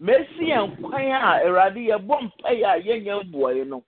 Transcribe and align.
mesi 0.00 0.50
yɛn 0.50 0.76
kwan 0.82 1.10
a 1.12 1.40
awurade 1.44 1.80
yɛbɔ 1.90 2.14
mpaeɛ 2.22 2.64
a 2.64 2.78
yɛnyɛ 2.80 3.24
mboɔe 3.24 3.66
no 3.66 3.82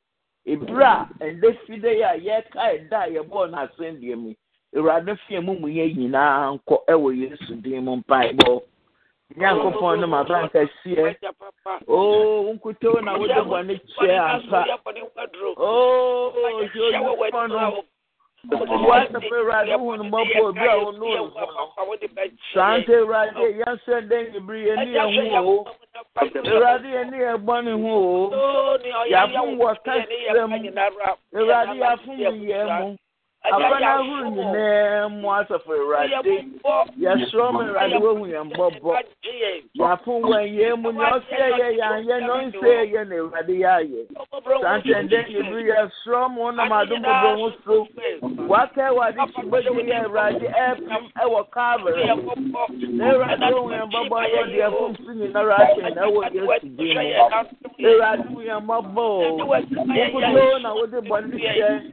ebere 0.46 0.84
a 0.84 1.08
ɛdɛ 1.20 1.58
fide 1.66 1.90
yɛ 2.00 2.06
a 2.14 2.18
yɛka 2.18 2.60
ɛda 2.74 2.98
a 3.02 3.10
yɛbɔɔ 3.14 3.44
n'asɛndeɛ 3.50 4.16
mu 4.16 4.34
awurade 4.76 5.16
fi 5.26 5.34
yɛn 5.34 5.44
mumuyɛ 5.46 5.94
nyinaa 5.96 6.54
nkɔ 6.54 6.76
ɛwɔ 6.88 7.08
yesu 7.20 7.54
din 7.62 7.84
mu 7.84 7.96
mpaebɔ 7.96 8.62
nyankopɔn 9.36 10.00
no 10.00 10.06
maba 10.06 10.42
nkɛseɛ 10.46 11.16
oo 11.88 12.52
nkuto 12.54 13.00
na 13.04 13.18
wode 13.18 13.40
bɔne 13.50 13.74
kyɛ 13.98 14.16
ampa 14.34 14.64
oo 15.58 16.32
onyankopɔn 16.46 17.48
no 17.48 17.82
woasɛfo 18.50 19.34
awurade 19.34 19.72
hu 19.78 19.96
no 19.96 20.04
mmɔbɔ 20.04 20.40
obi 20.48 20.66
a 20.66 20.78
wo 20.78 20.90
no 20.92 21.06
wo 21.06 21.30
so 21.34 21.40
no 21.46 21.96
saa 22.54 22.78
nta 22.78 22.92
awurade 22.92 23.44
yɛnsɛ 23.60 24.08
dɛ 24.08 24.16
nyibere 24.32 24.60
yɛni 24.66 24.90
yɛ 24.94 25.40
ho. 25.42 25.56
O 25.56 26.20
awurade 26.20 26.88
yɛni 26.96 27.16
yɛ 27.18 27.32
bɔne 27.44 27.72
ho. 27.82 27.94
O 28.32 28.78
yɛafom 29.10 29.56
wɔ 29.58 29.76
kasrɛ 29.84 30.46
mu 30.48 30.56
awurade 31.38 31.74
yɛafom 31.80 32.16
yɛ 32.18 32.30
mu 32.80 32.96
ahorow 33.52 34.30
nyinaa 34.30 35.08
mu 35.08 35.28
asafo 35.34 35.72
awurade 35.72 36.46
yɛsorɔ 37.00 37.46
m 37.52 37.56
awurade 37.60 37.96
wohu 38.02 38.24
yɛn 38.26 38.48
bɔbɔ 38.56 38.92
yɛafo 39.78 40.12
wɔ 40.20 40.38
yɛn 40.58 40.76
mu 40.82 40.92
nea 40.92 41.10
ɔsɛ 41.16 41.36
yɛ 41.58 41.68
yɛanyɛ 41.78 42.16
na 42.20 42.32
ɔnsɛ 42.40 42.70
yɛ 42.92 43.00
na 43.08 43.14
awurade 43.16 43.54
yɛ 43.62 43.68
ayɛ 43.78 44.00
saa 44.62 44.78
ntɛndɛ 44.78 45.18
nyebiri 45.28 45.62
yɛsorɔ 45.70 46.26
m 46.30 46.36
wo 46.36 46.50
nam 46.50 46.72
adom 46.72 47.02
bɔbɔ 47.02 47.30
ho 47.36 47.52
so. 47.64 47.86
Waka 48.48 48.82
awurade 48.90 49.16
hyibɔgye 49.16 49.70
yɛ 49.90 49.96
awurade 50.04 50.46
ɛpem 50.46 51.04
ɛwɔ 51.22 51.40
calvary 51.52 52.06
na 52.96 53.04
awurade 53.12 53.46
wohu 53.54 53.70
yɛn 53.70 53.88
bɔbɔ 53.94 54.16
no 54.22 54.38
ɔde 54.42 54.58
ɛfom 54.66 54.92
so 54.96 55.10
nyinara 55.12 55.56
ahyɛ 55.56 55.94
na 55.94 56.02
ɛwɔ 56.06 56.22
yesu 56.34 56.68
din 56.76 56.98
mu 57.78 57.88
awurade 57.88 58.24
hu 58.26 58.38
yɛn 58.42 58.62
bɔbɔ 58.66 59.04
o 59.06 59.46
wokoto 59.46 60.58
na 60.62 60.74
wode 60.74 60.98
bɔne 61.06 61.34
hyɛ 61.38 61.92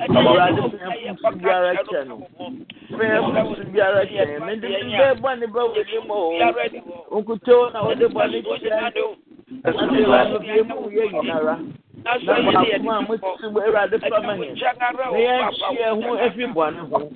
awurade 0.00 0.60
fɛn 0.60 1.16
fusu 1.18 1.38
biara 1.42 1.74
kyɛ 1.88 2.04
no 2.08 2.16
fɛn 2.98 3.46
fusu 3.48 3.64
biara 3.72 4.06
kyɛ 4.06 4.38
no 4.38 4.46
mede 4.46 4.68
bɛ 4.68 5.14
bɔ 5.20 5.30
ne 5.38 5.46
bɛ 5.46 5.62
ne 5.74 5.98
mu 6.06 6.14
o 7.10 7.20
nkuto 7.20 7.70
na 7.72 7.80
wɔde 7.82 8.06
bɔ 8.14 8.22
ne 8.30 8.38
kyɛ 8.42 8.70
ase 9.64 9.80
awurade 9.80 10.38
bie 10.40 10.62
mu 10.62 10.90
yɛ 10.90 11.04
nyinara 11.12 11.58
na 12.04 12.18
baako 12.18 12.90
a 12.90 13.02
mo 13.02 13.16
ti 13.16 13.46
wɔ 13.46 13.60
awurade 13.66 13.98
fama 14.08 14.32
yɛn 14.36 14.54
na 14.54 15.18
yɛn 15.18 15.50
hyɛ 15.74 15.88
ho 16.02 16.10
efi 16.26 16.44
bɔne 16.54 16.80
ho 16.90 17.10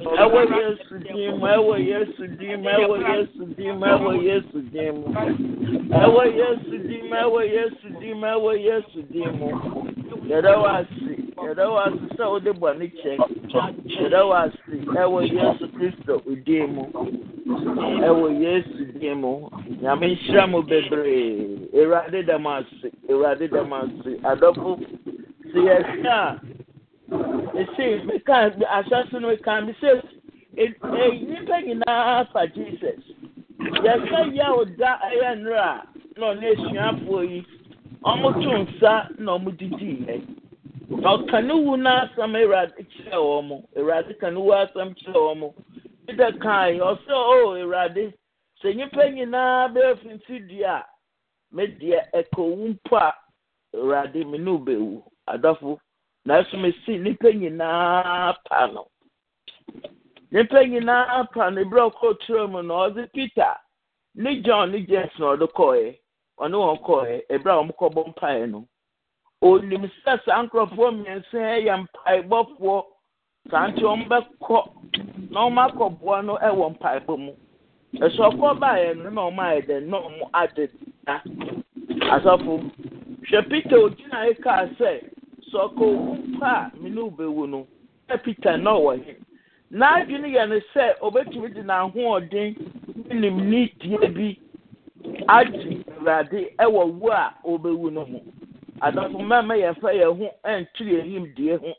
ɛwɔ 0.00 0.40
yesu 0.56 0.94
din 1.04 1.36
mu 1.38 1.46
ɛwɔ 1.46 1.74
yesu 1.86 2.26
din 2.36 2.60
mu 2.62 2.68
ɛwɔ 2.70 2.96
yesu 3.04 3.44
din 3.56 3.74
mu 3.78 3.86
ɛwɔ 3.86 4.12
yesu 4.24 4.58
din 4.72 4.94
mu 4.96 5.06
ɛwɔ 5.90 6.22
yesu 6.36 6.78
din 6.88 7.02
mu 7.08 7.16
ɛwɔ 7.16 7.42
yesu 7.52 7.88
din 8.00 8.16
mu 8.20 8.26
ɛwɔ 8.26 8.52
yesu 8.64 9.02
din 9.12 9.30
mu 9.38 9.48
yɛrɛ 10.28 10.52
wɔ 10.62 10.68
ase 10.80 11.19
yɛrɛ 11.44 11.64
wɔ 11.72 11.78
ase 11.86 12.06
sɛ 12.16 12.24
wode 12.30 12.52
bɔ 12.60 12.78
ne 12.78 12.86
kyɛ. 12.88 13.12
Yɛrɛ 13.96 14.20
wɔ 14.28 14.36
ase. 14.44 14.72
Ɛwɔ 15.00 15.18
yesu 15.32 15.66
kristo 15.76 16.14
din 16.44 16.74
mu. 16.74 16.84
Ɛwɔ 18.06 18.26
yesu 18.40 18.84
din 18.98 19.20
mu. 19.20 19.48
Nyame 19.80 20.16
nhyira 20.16 20.46
mu 20.50 20.62
bebree. 20.62 21.68
Awurade 21.74 22.20
dɛm 22.28 22.46
ase. 22.46 22.90
Awurade 23.08 23.48
dɛm 23.48 23.72
ase. 23.72 24.20
Adɔfo 24.22 24.78
sɛ 25.52 25.58
yɛhwɛ 25.68 26.06
a 26.06 26.40
esi 27.56 28.04
meka 28.06 28.54
asase 28.68 29.12
no 29.20 29.28
meka 29.28 29.66
bi 29.66 29.72
sɛ 29.80 30.02
nnipa 30.56 31.56
nyinaa 31.64 32.30
fa 32.32 32.46
jesus. 32.46 33.00
Yɛsɛ 33.58 34.34
yɛ 34.36 34.46
o 34.58 34.64
da 34.64 34.98
ɛyɛ 35.08 35.40
nnora 35.40 35.68
a 35.68 36.20
na 36.20 36.26
ɔne 36.34 36.46
asuafoɔ 36.52 37.30
yi 37.30 37.44
ɔmoto 38.04 38.52
nsa 38.66 39.08
na 39.18 39.38
ɔmo 39.38 39.56
didi 39.56 40.04
yɛ 40.06 40.39
na 40.90 41.08
ɔka 41.16 41.38
ne 41.46 41.54
wu 41.54 41.76
n'asɛm 41.76 42.34
awurade 42.36 42.82
kyerɛ 42.90 43.16
wɔn 43.18 43.44
mo. 43.48 43.56
Awurade 43.76 44.18
ka 44.20 44.30
ne 44.30 44.40
wu 44.40 44.50
asɛm 44.52 44.94
kyerɛ 44.98 45.20
wɔn 45.26 45.38
mo. 45.38 45.54
Dida 46.06 46.32
kan 46.42 46.78
ɔsɛ 46.78 47.12
o 47.12 47.54
awurade 47.54 48.12
sɛ 48.62 48.74
nnipa 48.74 49.02
nyinaa 49.14 49.68
bɛyɛ 49.72 49.98
finti 50.02 50.62
a 50.64 50.84
medeɛ 51.54 52.10
ɛka 52.12 52.38
owu 52.38 52.68
mpo 52.74 52.96
a 52.96 53.14
awurade 53.74 54.24
me 54.26 54.38
ne 54.38 54.50
wo 54.50 54.58
bɛwu. 54.58 55.02
Adɔfo 55.28 55.78
nanso 56.26 56.56
mesi 56.58 56.98
nnipa 56.98 57.30
nyinaa 57.32 58.34
pa 58.44 58.66
no 58.66 58.86
nnipa 60.32 60.64
nyinaa 60.68 61.24
pa 61.32 61.50
no 61.50 61.60
ebere 61.62 61.82
ɔkɔ 61.88 62.18
turo 62.20 62.48
mu 62.48 62.62
no 62.62 62.74
ɔdze 62.88 63.12
peter 63.14 63.54
ne 64.14 64.42
john 64.42 64.72
ne 64.72 64.80
james 64.90 65.12
na 65.18 65.26
ɔde 65.36 65.46
kɔɛ 65.56 65.96
ɔne 66.42 66.56
wɔn 66.58 66.78
kɔɛ 66.86 67.22
ebere 67.30 67.52
a 67.54 67.62
wɔn 67.62 67.72
kɔbɔ 67.78 68.00
mpaeɛ 68.12 68.50
no 68.50 68.66
onim 69.42 69.84
sɛ 70.04 70.12
saa 70.24 70.42
nkurɔfoɔ 70.42 70.88
mmiɛnsa 70.94 71.40
yɛ 71.66 71.74
mpaebɔfoɔ. 71.82 72.82
Saa 73.50 73.66
nti 73.68 73.82
wɔn 73.82 74.02
bɛkɔ 74.10 74.58
na 75.30 75.40
wɔn 75.48 75.58
akɔboa 75.64 76.24
no 76.24 76.34
wɔ 76.36 76.66
mpaebɔ 76.76 77.14
mu. 77.18 77.32
Ɛsɛ 78.04 78.20
ɔkɔ 78.30 78.58
baeɛ 78.60 78.94
no 79.02 79.10
na 79.10 79.22
wɔn 79.30 79.38
ayɛ 79.46 79.60
dɛ 79.68 79.76
na 79.88 79.96
wɔn 79.98 80.30
ade 80.34 80.68
da. 81.06 81.20
Asɔfo 82.14 82.52
hwɛ 83.24 83.48
peter 83.50 83.76
ogyina 83.78 84.26
yi 84.28 84.34
kaa 84.42 84.66
sɛ 84.78 84.90
sɛ 85.50 85.56
ɔkɔ 85.66 85.82
owu 85.82 86.38
pa 86.38 86.70
a 86.72 86.76
me 86.78 86.90
ne 86.90 87.00
wobɛwu 87.00 87.48
no 87.48 87.66
sɛ 88.08 88.22
peter 88.22 88.56
na 88.58 88.70
ɔwɔ 88.76 89.04
he? 89.04 89.14
N'adwene 89.72 90.28
yɛ 90.36 90.48
no 90.48 90.60
sɛ 90.74 90.98
obetumi 91.00 91.54
de 91.54 91.62
n'ahoɔden 91.62 92.56
ne 93.08 93.30
nimnidie 93.30 94.08
bi 94.14 94.38
agye 95.28 95.82
awurade 95.96 96.54
ɛwɔ 96.58 97.00
wu 97.00 97.08
a 97.10 97.34
ɔbɛwu 97.44 97.90
no 97.92 98.04
ho 98.04 98.20
adɔfo 98.80 99.18
mmarima 99.18 99.54
yɛmfa 99.56 99.90
yɛn 100.00 100.16
ho 100.18 100.26
ntu 100.60 100.84
yɛn 100.84 101.06
nimdie 101.12 101.56
ho. 101.60 101.72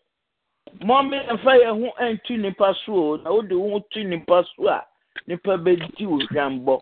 Mmɔmme 0.82 1.18
yɛmfa 1.28 1.52
yɛn 1.62 1.76
ho 1.82 1.90
ntu 2.14 2.38
nipa 2.38 2.76
so 2.86 2.94
o 2.94 3.16
na 3.18 3.32
wode 3.32 3.52
wo 3.54 3.70
ho 3.72 3.80
tu 3.92 4.04
nipa 4.04 4.46
so 4.56 4.68
a 4.68 4.86
nipa 5.28 5.58
bɛdi 5.58 6.06
wo 6.08 6.20
hwambɔ. 6.30 6.82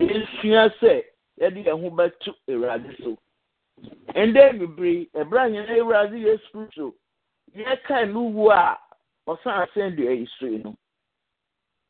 Esua 0.00 0.70
sɛ 0.80 1.02
yɛde 1.40 1.64
yɛn 1.66 1.80
ho 1.80 1.90
bɛto 1.90 2.34
awurade 2.48 2.96
so. 3.02 3.18
Ndé 4.14 4.58
bibiri 4.58 5.10
ɛbɛrɛ 5.14 5.50
nyina 5.50 5.74
awurade 5.78 6.18
yesu 6.18 6.48
kristo 6.52 6.94
yɛka 7.56 8.12
no 8.12 8.22
wu 8.22 8.50
a 8.50 8.78
ɔsan 9.26 9.66
asɛn 9.66 9.96
dua 9.96 10.12
yi 10.12 10.28
so 10.38 10.46
yi 10.46 10.58
no. 10.58 10.76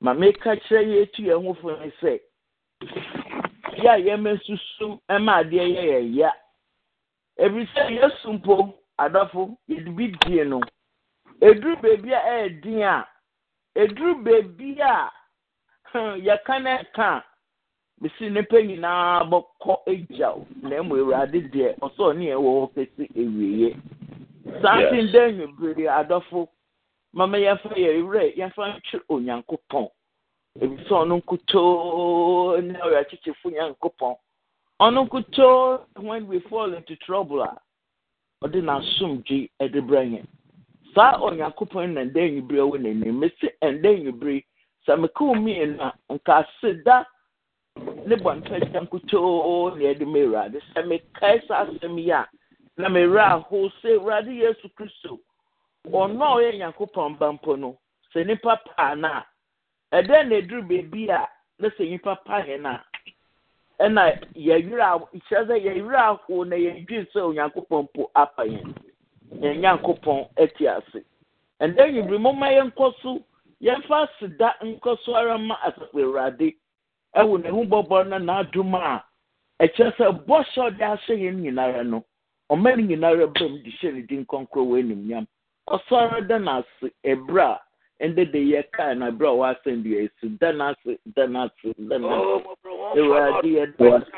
Ma 0.00 0.14
meka 0.14 0.56
kyerɛ 0.56 0.86
yɛ 0.86 1.02
etu 1.02 1.22
yɛn 1.22 1.44
ho 1.44 1.54
fo 1.54 1.76
ne 1.76 1.92
sɛ 2.00 2.20
yɛ 3.76 3.88
a 3.88 3.98
yɛmɛ 4.00 4.40
susu 4.42 4.98
ɛma 5.08 5.44
adeɛ 5.44 5.66
yɛ 5.68 5.82
yɛ 5.84 6.16
ya 6.16 6.30
ebi 7.38 7.66
sɛ 7.74 7.90
yesu 7.90 8.32
mpo 8.32 8.74
adɔfo 8.98 9.56
yɛde 9.68 9.90
bi 9.96 10.12
die 10.26 10.44
no. 10.44 10.60
Eduru 11.40 11.76
beebi 11.82 12.12
a 12.12 12.20
ɛyɛ 12.20 12.62
din 12.62 12.82
a 12.82 13.06
eduru 13.76 14.14
beebi 14.24 14.80
a 14.80 15.10
yɛka 15.94 16.62
na 16.62 16.78
ɛka 16.82 17.22
bisi 18.00 18.30
nipa 18.30 18.56
nyinaa 18.62 19.24
bɛkɔ 19.30 19.74
egyaw 19.86 20.44
na 20.62 20.76
emu 20.76 20.94
awurade 20.96 21.40
deɛ 21.52 21.78
ɔsɔ 21.78 22.02
ɔne 22.10 22.26
ɛwɔ 22.36 22.50
hɔ 22.60 22.72
kɛse 22.74 23.04
ewieɛ 23.14 23.76
saasi 24.62 25.02
ndɛ 25.08 25.22
nwubiri 25.36 25.84
adɔfo 25.88 26.48
mama 27.12 27.36
yɛfa 27.38 27.74
yɛ 27.76 28.02
werɛ 28.02 28.34
yɛfa 28.36 28.76
ntwe 28.76 29.00
onyankopɔn. 29.08 29.88
Ebi 30.60 30.76
sɛ 30.84 30.92
ɔno 31.02 31.14
nkutoo 31.22 32.60
ne 32.62 32.78
ɔyɛ 32.78 32.98
akyekyefo 33.02 33.50
nyankopɔn. 33.50 34.14
Ɔno 34.82 35.86
when 36.00 36.26
we 36.26 36.40
fall 36.50 36.74
into 36.74 36.96
trouble 36.96 37.42
a 37.42 37.56
ɔde 38.44 38.60
n'asomdwe 38.62 39.50
ɛde 39.60 39.80
brɛ 39.86 40.02
yɛn. 40.12 40.26
Saa 40.94 41.18
onyankopɔn 41.20 41.94
na 41.94 42.00
ndɛ 42.04 42.42
nwubiri 42.42 42.58
ɛwɔ 42.58 42.76
n'anim. 42.80 43.18
Mesi 43.20 43.48
ndɛ 43.62 44.02
nwubiri 44.02 44.44
sɛ 44.86 44.98
mekɔɔ 44.98 45.34
mmienu 45.36 45.80
a 45.80 45.92
nka 46.14 46.32
ase 46.44 46.82
da. 46.84 47.04
Ne 48.06 48.16
bɔnpɛgya 48.16 48.80
nkutoo 48.86 49.76
na 49.76 49.82
yɛde 49.84 50.06
ma 50.06 50.18
awurade. 50.18 50.60
Sɛ 50.74 50.84
mekae 50.88 51.46
saa 51.46 51.64
asɛm 51.66 51.98
yi 51.98 52.12
na 52.76 52.88
mmerɛ 52.88 53.20
aho 53.22 53.68
sɛ 53.80 53.96
awurade 53.96 54.32
yesu 54.34 54.68
kristo 54.76 55.20
ɔno 55.86 56.22
a 56.24 56.34
ɔyɛ 56.36 56.58
nyankopɔn 56.58 57.18
ba 57.18 57.32
mpo 57.32 57.56
no 57.58 57.78
sɛ 58.12 58.26
nipa 58.26 58.56
paa 58.56 58.94
no 58.94 59.08
a 59.08 59.24
ɛdɛn 60.02 60.28
na 60.28 60.36
ɛduru 60.40 60.66
beebi 60.68 61.08
a 61.10 61.28
na 61.58 61.68
sɛ 61.68 61.88
nipa 61.90 62.16
pa 62.24 62.40
yɛn 62.42 62.66
a 62.66 62.84
ɛna 63.84 64.02
yɛwerɛ 64.34 64.86
kyerɛ 65.26 65.46
sɛ 65.48 65.56
yɛwerɛ 65.66 66.00
aho 66.10 66.44
na 66.44 66.56
yɛdwi 66.56 67.06
sɛ 67.12 67.20
onyankopɔn 67.28 67.82
mpo 67.84 68.10
apa 68.14 68.42
yɛn 68.44 68.74
yɛn 69.42 69.60
nyankopɔn 69.60 70.28
ati 70.38 70.66
ase. 70.68 71.02
Ɛndɛ 71.60 71.92
nyibiri 71.92 72.18
momma 72.20 72.46
yɛnkɔ 72.46 72.94
so 73.02 73.20
yɛmfa 73.60 74.06
aseda 74.08 74.54
nkɔ 74.62 74.98
so 75.04 75.14
ara 75.14 75.38
ma 75.38 75.56
asafo 75.66 75.98
awurade. 75.98 76.54
Ɛwɔ 77.16 77.42
n'ehu 77.42 77.66
bɔbɔ 77.68 78.08
na 78.08 78.18
n'adum 78.18 78.74
a 78.74 79.02
ɛkyerɛ 79.60 79.96
sɛ 79.96 80.06
bɔhyɛ 80.26 80.60
ɔde 80.66 80.82
ahyɛ 80.82 81.14
yɛn 81.18 81.36
nyinara 81.42 81.84
no 81.84 82.04
ɔma 82.50 82.76
no 82.76 82.82
nyinara 82.82 83.26
bam 83.34 83.62
de 83.62 83.70
hyɛ 83.70 83.94
ne 83.94 84.02
din 84.02 84.24
kɔnkɔn 84.26 84.66
wɔ 84.68 84.78
animnyam 84.80 85.26
ɔsɔre 85.68 86.26
da 86.28 86.38
n'ase 86.38 86.90
ɛbrɛ 87.04 87.42
a 87.42 87.60
ɛnde 88.00 88.24
de 88.32 88.38
yɛ 88.38 88.62
kaa 88.72 88.94
na 88.94 89.10
bere 89.10 89.28
a 89.28 89.32
wasɛn 89.34 89.82
deɛ 89.84 90.08
esu 90.08 90.28
dan 90.40 90.60
ase 90.60 90.98
dan 91.14 91.36
ase 91.36 91.74
dan 91.88 92.04
ase 92.04 92.46
ewurade 92.96 93.46
yɛ 93.46 93.66
dan 93.78 93.92
ase 94.02 94.10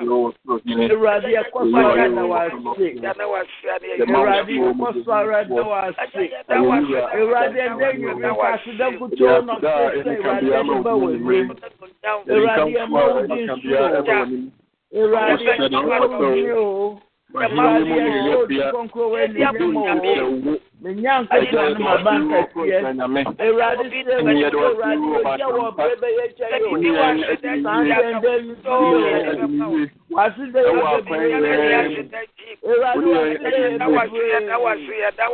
ewurade 0.88 1.29
yɛ 1.37 1.43
kɔsɔ 1.53 1.79
ara 1.85 2.09
na 2.09 2.23
wase 2.25 2.55
ewurade 3.99 4.53
yɛ 4.53 4.73
kɔsɔ 4.79 5.12
ara 5.12 5.44
na 5.44 5.62
wase 5.65 5.97
ewurade 7.19 7.56
yɛ 7.61 7.69
dɛ 7.79 7.88
nyina 7.99 8.31
kwasi 8.35 8.71
dɛ 8.79 8.87
kutu 8.99 9.25
ɔnɔ 9.25 9.55
kɔsɔ 9.61 10.11
ewurade 10.17 10.47
yɛ 10.49 10.61
bɛ 10.85 10.93
wɔ 11.00 11.09
ne 11.12 11.38
ewurade 12.32 12.71
yɛ 12.76 12.85
mɔ 12.88 13.00
ɔdi 13.19 13.41
nsu 13.44 13.69
ewurade 14.94 15.43
yɛ 15.44 15.61
mɔ 15.69 15.85
ɔdi 15.85 16.15
nsu 16.15 16.50
ewurade 18.94 19.38
yɛ 19.38 19.50
mɔ 19.50 19.81
ɔdi 19.93 20.12
nsu 20.21 20.61
menyanko 20.85 21.37
yi 21.43 21.49
na 21.57 21.65
ma 21.85 21.95
ba 22.05 22.13
nkɛseɛ 22.21 22.79
ewurade 23.45 23.85
wasede 30.14 30.61
ewa 30.70 31.02
kwan 31.06 31.20
yɛ 31.20 31.38
wuli 32.94 33.11
yɛ 33.14 33.31
ɛyɛ 33.44 33.69
bebree 33.78 34.28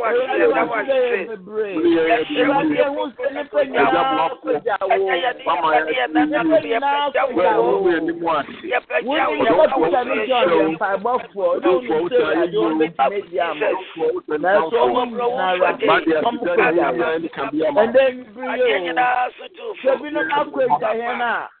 wasede 0.01 0.45
yɛ 0.91 1.27
bebree 1.29 1.75
ɛhyɛ 2.17 2.43
wuli 2.49 2.75
yɛ 2.81 2.87
ho 2.95 3.03
sɛ 3.15 3.25
nipa 3.35 3.59
nyinaa 3.65 4.29
pɛgya 4.43 4.75
wo 4.81 4.97
mama 5.45 5.69
yɛ 5.77 6.05
nipa 6.13 6.57
nyinaa 6.65 7.09
pɛgya 7.13 7.53
wo 7.57 7.73
wuli 7.81 7.93
yɛ 7.93 7.99
nimu 8.07 8.27
ase 8.37 8.57
wuli 9.05 9.37
yɛ 9.45 9.53
ɔkuta 9.63 10.01
ne 10.07 10.15
jɔ 10.27 10.39
yɛ 10.49 10.57
mpaebɔfoɔ 10.73 11.51
ne 11.61 11.69
wuli 11.71 12.09
sɛ 12.09 12.25
ɛdi 12.41 12.57
wɔn 12.57 12.73
bɛ 12.79 12.87
tɛmɛ 12.97 13.19
di 13.29 13.37
ama 13.39 13.67
na 14.41 14.49
ɛsɛ 14.57 14.77
ɔmo 14.81 15.01
nyinara 15.05 15.69
ɔmo 16.25 16.41
pɛgya 16.57 16.87
wo 17.73 17.81
ɛndɛ 17.81 18.03
nbiri 18.17 18.47
yɛ 18.59 18.97
o 19.61 19.73
sɛbi 19.83 20.07
ne 20.13 20.21
akɔ 20.39 20.59
egya 20.65 20.91
yɛn 21.01 21.21
a. 21.21 21.60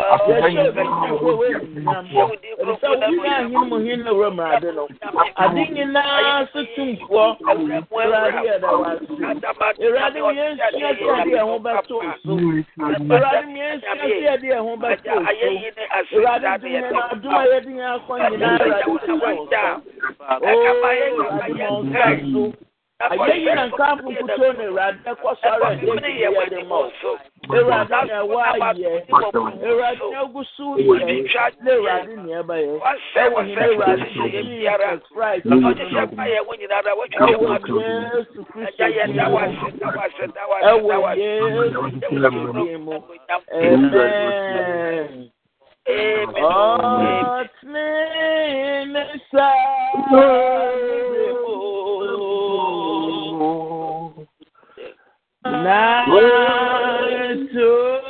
ahene 0.00 0.68
mu 3.68 3.76
hen 3.84 4.00
na 4.04 4.10
wura 4.12 4.30
mu 4.30 4.42
ade 4.42 4.70
no 4.72 4.84
ade 5.36 5.62
nyinaa 5.74 6.46
so 6.52 6.60
tumfoɔ 6.74 7.36
awurade 7.50 8.38
yɛda 8.46 8.70
wase 8.80 9.04
awurade 9.84 10.18
yɛnsua 10.20 10.90
sɛ 10.98 11.06
ade 11.20 11.34
ɛho 11.42 11.56
bɛto 11.64 11.96
so 12.24 12.32
awurade 13.10 13.52
yɛnsua 13.60 13.94
sɛ 14.00 14.26
ade 14.34 14.48
ɛho 14.58 14.72
bɛto 14.82 15.14
so 16.10 16.16
awurade 16.16 16.48
dumɛ 16.60 16.80
no 16.92 17.00
adom 17.12 17.34
a 17.34 17.44
yɛde 17.52 17.70
nyɛ 17.76 17.86
akɔ 17.96 18.12
nyinaa 18.30 18.56
awurade 18.56 18.96
so 19.06 19.12
o 19.12 19.46
awurade 20.30 20.68
ma 20.80 20.90
ɔnka 21.76 22.04
so 22.32 22.42
ayé 23.00 23.32
yi 23.40 23.48
na 23.54 23.66
nka 23.66 23.94
nkutu 23.96 24.36
na 24.36 24.44
ewurade 24.64 24.98
ɛkɔ 25.10 25.30
sɔrɔ 25.40 25.66
ɛdè 25.72 26.08
yi 26.08 26.20
yɛ 26.22 26.28
ɛdè 26.44 26.60
mɔ 26.68 26.78
ewurade 27.56 27.90
na 27.90 27.98
ɛwɔ 28.20 28.36
ayɛ 28.44 28.60
ewurade 29.64 30.04
na 30.12 30.20
egu 30.24 30.40
so 30.56 30.64
yɛ 30.76 30.84
na 31.64 31.70
ewurade 31.72 32.14
na 32.16 32.22
ɛba 32.40 32.54
yɛ 32.60 32.72
ɛwɔ 33.24 33.40
na 33.56 33.62
ewurade 33.66 34.06
na 34.16 34.24
yɛ 34.28 34.40
biara 34.44 34.90
christ. 35.08 35.44
Na 35.46 35.54
ɔdi 35.56 35.84
sɛ 35.92 36.02
ba 36.16 36.24
yɛ 36.28 36.40
wo 36.46 36.52
nyinaa 36.60 36.82
da 36.84 36.92
wɔtwi 36.92 37.24
yɛ 37.30 37.36
wa 37.40 37.56
do 37.58 37.80
ɛgya 38.68 38.86
yɛ 38.96 39.04
dawa 39.16 39.42
se 39.48 39.68
dawa 39.80 40.04
se 40.16 40.24
dawa 40.36 40.56
se 40.60 40.66
dawa 40.76 41.10
se 41.14 41.18
ɛwɔ 41.40 42.60
yɛ 42.68 42.76
mu 42.84 42.94
amen. 43.64 45.32
Ọtí 47.40 47.84
ní 48.92 49.02
sáà. 49.32 49.56
Na 55.44 56.04
to 57.52 58.00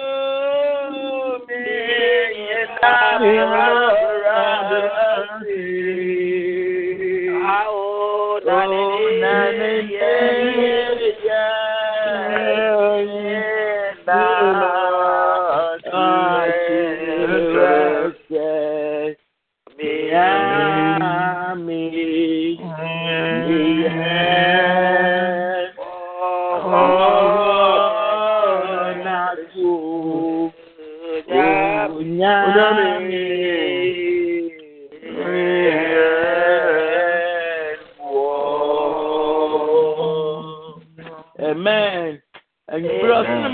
Amen. 41.43 42.23
And 42.69 42.85
you 42.85 42.91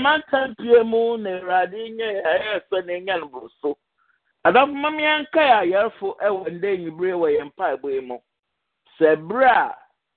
man 0.01 0.21
can 0.29 0.55
pay 0.55 0.83
moon 0.83 1.25
and 1.25 1.43
radina, 1.43 2.21
a 2.23 2.61
swimming 2.69 3.09
and 3.09 3.23
so. 3.61 3.77
I 4.45 4.51
don't 4.51 4.79
mammy 4.79 5.03
and 5.03 5.27
care, 5.33 5.65
you're 5.65 5.91
for 5.99 6.15
a 6.21 6.33
one 6.33 6.61
day 6.61 6.75
you 6.75 6.91
bring 6.91 7.13
away 7.13 7.37
and 7.37 7.55
pipe 7.55 7.83
way 7.83 7.99
more. 7.99 8.21
Say, 9.01 9.15
bra, 9.15 9.73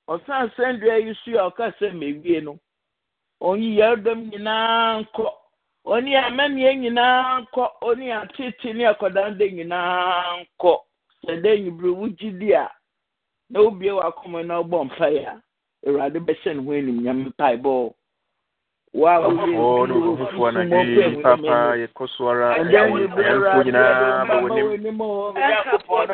or 0.06 0.20
son, 0.26 0.52
send 0.56 0.82
you 0.82 1.14
see 1.24 1.32
your 1.32 1.50
cousin, 1.52 1.98
maybe, 1.98 2.28
you 2.28 2.40
know. 2.42 2.60
Only 3.40 3.76
yell 3.76 3.96
them 3.96 4.30
in 4.32 4.46
uncle. 4.46 5.39
onye 5.84 6.16
a 6.18 6.30
mmemme 6.30 6.76
nyinaa 6.76 7.40
nkọ 7.40 7.64
onye 7.80 8.12
a 8.14 8.26
tete 8.26 8.72
ne 8.72 8.84
akwadaa 8.86 9.30
nyinaa 9.30 10.36
nkọ 10.40 10.72
sede 11.26 11.60
nyibiri 11.60 11.90
wugyi 11.90 12.30
di 12.38 12.54
a 12.54 12.68
na 13.50 13.60
obie 13.60 13.90
wakoma 13.92 14.42
na 14.42 14.54
ɔbɔ 14.60 14.84
mpa 14.84 15.08
ya 15.08 15.40
awurade 15.86 16.18
bɛhyɛ 16.20 16.54
ne 16.54 16.62
ho 16.62 16.72
enim 16.72 16.98
nyɛ 17.02 17.12
mpaebɔ. 17.12 17.92
ono 18.94 19.96
obuvufu 19.96 20.42
wanagi 20.42 21.16
papa 21.22 21.76
yekoswara 21.76 22.56
eyanfu 22.58 23.62
nyina 23.64 24.24
bawonim 24.28 25.00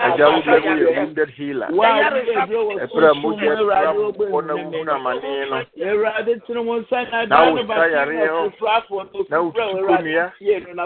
ajawubiabu 0.07 0.69
yɛ 0.85 0.97
wounded 0.97 1.31
healer. 1.37 1.69
Ɛberɛ 1.73 3.11
mogya 3.23 3.57
pra 3.57 3.93
bɔ 4.13 4.39
na 4.45 4.55
yareɛ 7.87 8.25
na 9.27 9.37
wotutu 9.41 9.55
kɔnnua 9.57 9.99
na 10.77 10.85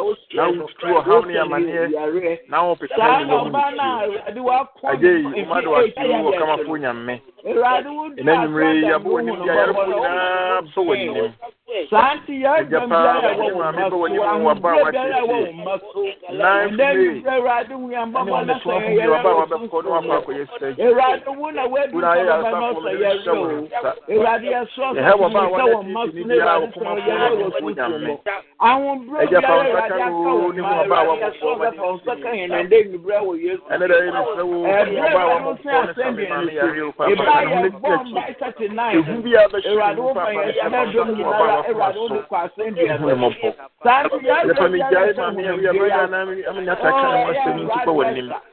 wotutu 5.66 6.06
wɔ 6.22 6.30
kamafo 6.38 6.76
nyamme 6.78 7.14
ɛna 7.44 8.32
nwummere 8.36 8.74
yi 8.78 8.90
abɔ 8.94 9.10
saa 11.90 12.14
nti 12.14 12.32
yɛn 12.42 12.64
dɛm 12.70 12.88
biara 12.88 13.30
wɔ 13.38 13.46
wɔn 13.56 13.72
mma 13.72 13.82
so 13.90 13.96
ahodoɔ 14.04 14.90
biara 14.92 15.20
wɔ 15.20 15.36
wɔn 15.40 15.52
mma 15.54 15.74
so 15.92 16.00
ɛnna 16.28 16.50
nufura 16.70 17.32
awurade 17.36 17.72
hu 17.72 17.86
yɛn 17.94 18.06
mbɔbɔ 18.10 18.36
na 18.46 18.54
sɛ 18.58 18.72
yɛ 18.80 19.00
yɛrɛ 19.00 19.18
o 19.20 19.40
awurade 20.84 21.30
hu 21.36 21.44
na 21.52 21.64
wadu 21.72 21.98
sɛ 22.00 22.20
wɔn 22.20 22.44
mma 22.50 22.58
no 22.60 22.80
sɛ 22.80 22.92
yɛrɛ 23.00 23.30
o 23.30 23.44
awurade 24.12 24.46
yɛ 24.50 24.60
sɔ 24.74 24.84
sɛ 24.94 25.12
wɔn 25.20 25.30
mma 25.30 26.02
so 26.10 26.20
na 26.26 26.34
yɛrɛ 26.34 26.54
o 26.56 26.66
sɛ 26.66 26.80
yɛrɛ 27.06 27.26
o 27.30 27.50
so 27.50 27.58
so 27.60 27.98
mo 27.98 28.14
ahobrɛ 28.60 29.20
biara 29.30 29.48
awurade 29.48 29.92
aka 29.94 30.06
wɔn 30.10 30.56
mma 30.58 30.74
awurade 30.82 31.22
yɛ 31.22 31.30
sɔ 31.40 31.50
sɛ 31.60 31.68
fa 31.76 31.84
wɔn 31.86 31.98
sɛ 32.04 32.12
ka 32.22 32.30
yɛn 32.30 32.48
na 32.50 32.58
ndɛ 32.62 32.78
nubra 32.90 33.18
wɔ 33.22 33.32
yesu 33.40 33.62
ɛbrɛ 33.70 33.96
bɛ 35.10 35.34
mo 35.44 35.52
sɛ 35.62 35.70
asɛnbi 35.80 36.24
ɛnɛ 36.28 36.52
ɛba 36.98 37.34
yɛ 37.50 37.58
bɔ 37.80 37.92
mba 38.04 38.20
ɛsɛ 38.30 38.48
te 38.58 38.66
nine 38.68 38.96
awurade 39.70 39.98
wo 40.00 40.14
fa 40.14 40.26
yɛn 40.34 40.50
sɛ 40.54 40.60
ɛdɔm 40.70 41.08
nyinaa 41.16 41.69
kọ 42.30 42.36
asẹnbi 42.44 42.82
ẹsẹ 42.92 43.52
saa 43.84 44.02
Yɛpɛ 44.48 44.66
me 44.72 44.78
gyae 44.90 45.10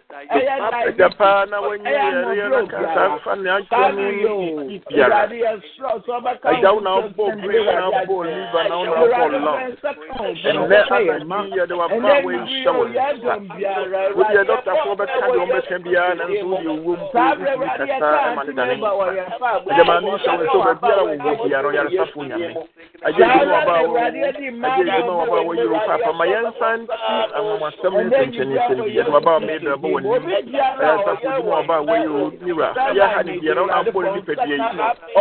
ma 0.10 0.20
me 0.24 0.30
awie 0.30 0.48
abɛyɛ 0.48 0.60
na 0.60 0.68
amenya 0.68 0.88
taka 0.88 0.88
na 0.88 0.88
wɔasɛm 0.88 0.88
nti 0.88 0.88
bɔ 0.88 0.88
w'anim 0.88 0.88
agya 0.88 1.10
paa 1.18 1.46
na 1.46 1.58
wɔnyɛ 1.60 1.92
yɛreɛ 1.92 2.48
na 2.50 2.60
kasa 2.72 3.20
fa 3.24 3.36
ne 3.36 3.50
akyerɛ 3.50 3.92
no 4.24 4.64
ne 4.64 4.80
biara 4.88 5.20
agya 6.48 6.74
wo 6.74 6.80
na 6.80 6.92
wobɔ 6.96 7.26
bere 7.42 7.64
na 7.76 7.90
wobɔ 7.92 8.16
liva 8.24 8.62
na 8.70 8.76
wo 8.78 8.86
na 8.86 8.92
wobɔ 9.04 9.26
lɔn 9.36 9.60
ɛnnɛ 10.48 10.78
anadwi 10.88 11.58
yɛde 11.60 11.76
waba 11.76 11.96
a 11.96 12.22
wɔahyɛ 12.24 12.72
wo 12.72 12.84
nsa 12.88 13.32
wodeɛ 14.16 14.44
dɔktafoɔ 14.48 14.94
bɛka 14.96 15.20
deɛ 15.28 15.40
wɔbɛka 15.44 15.78
biara 15.84 16.16
nanso 16.16 16.46
wode 16.48 16.68
owuo 16.72 16.96
mpo 16.96 17.20
wotumi 17.20 17.68
kasa 17.78 18.36
ma 18.36 18.44
ne 18.44 18.52
dane 18.54 18.76
agya 19.68 19.84
ma 19.84 20.00
me 20.00 20.08
nhyɛ 20.08 20.32
wo 20.40 20.46
sɛ 20.48 20.58
baabiara 20.64 21.04
wowɔ 21.04 21.44
biara 21.44 21.68
ɔyaresafoɔ 21.68 22.24
nyame 22.28 22.56
agya 23.04 23.26
yi 23.28 23.46
ma 23.46 23.60
waba 23.60 23.74
a 23.76 23.84
wɔ 23.84 23.98
agya 24.08 24.32
yi 24.40 24.50
ma 24.52 24.68
waba 25.20 25.36
a 25.36 25.44
wɔyɛ 25.44 25.68
wo 25.68 25.80
papa 25.86 26.14
ma 26.14 26.26
yɛnsa 26.26 26.68
nti 26.80 26.96
amamasɛm 27.36 27.94
ne 27.98 28.04
nsɛnkyɛnnisɛm 28.08 28.80
bi 28.86 28.92
yɛde 28.96 29.12
waba 29.12 29.36
a 29.36 29.40
meedɛ 29.40 29.76
bɔ 29.76 29.97
wòlí 30.06 30.34
ẹsẹ 30.36 30.90
fojumu 31.06 31.52
ọba 31.60 31.76
wẹyẹ 31.88 32.10
o 32.22 32.32
niwa 32.46 32.68
yẹ 32.98 33.06
ha 33.14 33.24
ni 33.24 33.34
biara 33.42 33.62
ọ 33.62 33.66
n'abọ 33.68 34.00
nipa 34.14 34.34
bi 34.46 34.52
eyi 34.54 34.62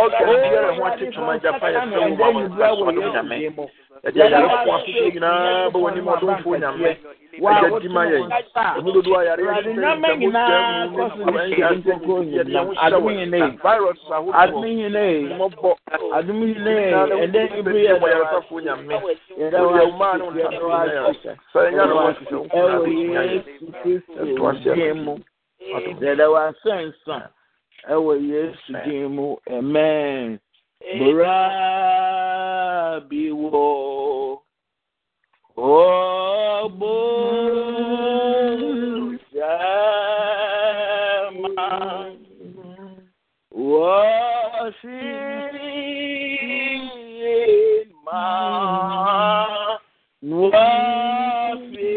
ọkẹ 0.01 0.23
biara 0.51 0.69
ho 0.77 0.83
akyekyere 0.85 1.25
ma 1.27 1.33
japa 1.43 1.67
yẹ 1.73 1.79
sẹ 1.91 1.97
wọn 1.97 2.33
wọn 2.35 2.47
sọ 2.57 2.67
ọdún 2.85 3.11
nyame 3.13 3.37
ɛde 4.07 4.19
ayarefoɔ 4.23 4.73
ahyehyɛ 4.77 5.09
nyinaa 5.13 5.69
bɛwɔ 5.71 5.85
anim 5.91 6.07
ɔdomfoɔ 6.13 6.55
nyame 6.61 6.89
ɛgya 7.37 7.67
di 7.81 7.89
ma 7.89 8.01
yɛn 8.11 8.27
ɛmu 8.77 8.89
dodo 8.93 9.11
ayare 9.19 9.41
yɛhyɛmɔbɔ 9.43 9.81
ɛnɛ 17.23 17.41
yɛmɔyaresafoɔ 17.87 18.59
nyame 18.63 18.95
yɛwmaa 19.37 20.15
ne 20.17 20.23
ntaɛ 20.33 21.11
sɛ 21.53 21.59
ɛnya 21.67 21.83
ne 21.85 21.93
wɔhyehyɛ 24.37 25.17
Dada 25.99 26.29
wa. 26.31 26.53
sẹ́nsán, 26.63 27.23
ẹ 27.91 27.95
wọ 28.05 28.13
Yesu 28.31 28.71
dín 28.85 29.05
mu, 29.15 29.27
amen. 29.49 30.39
Bora 30.95 31.39
bi 33.09 33.31
wo 33.31 34.39
ɔbɔ 35.57 36.95
jama. 39.33 40.49
Wɔsi 43.51 45.01
ma. 48.05 48.23
Wɔfi 50.23 51.93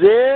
zebon 0.00 0.35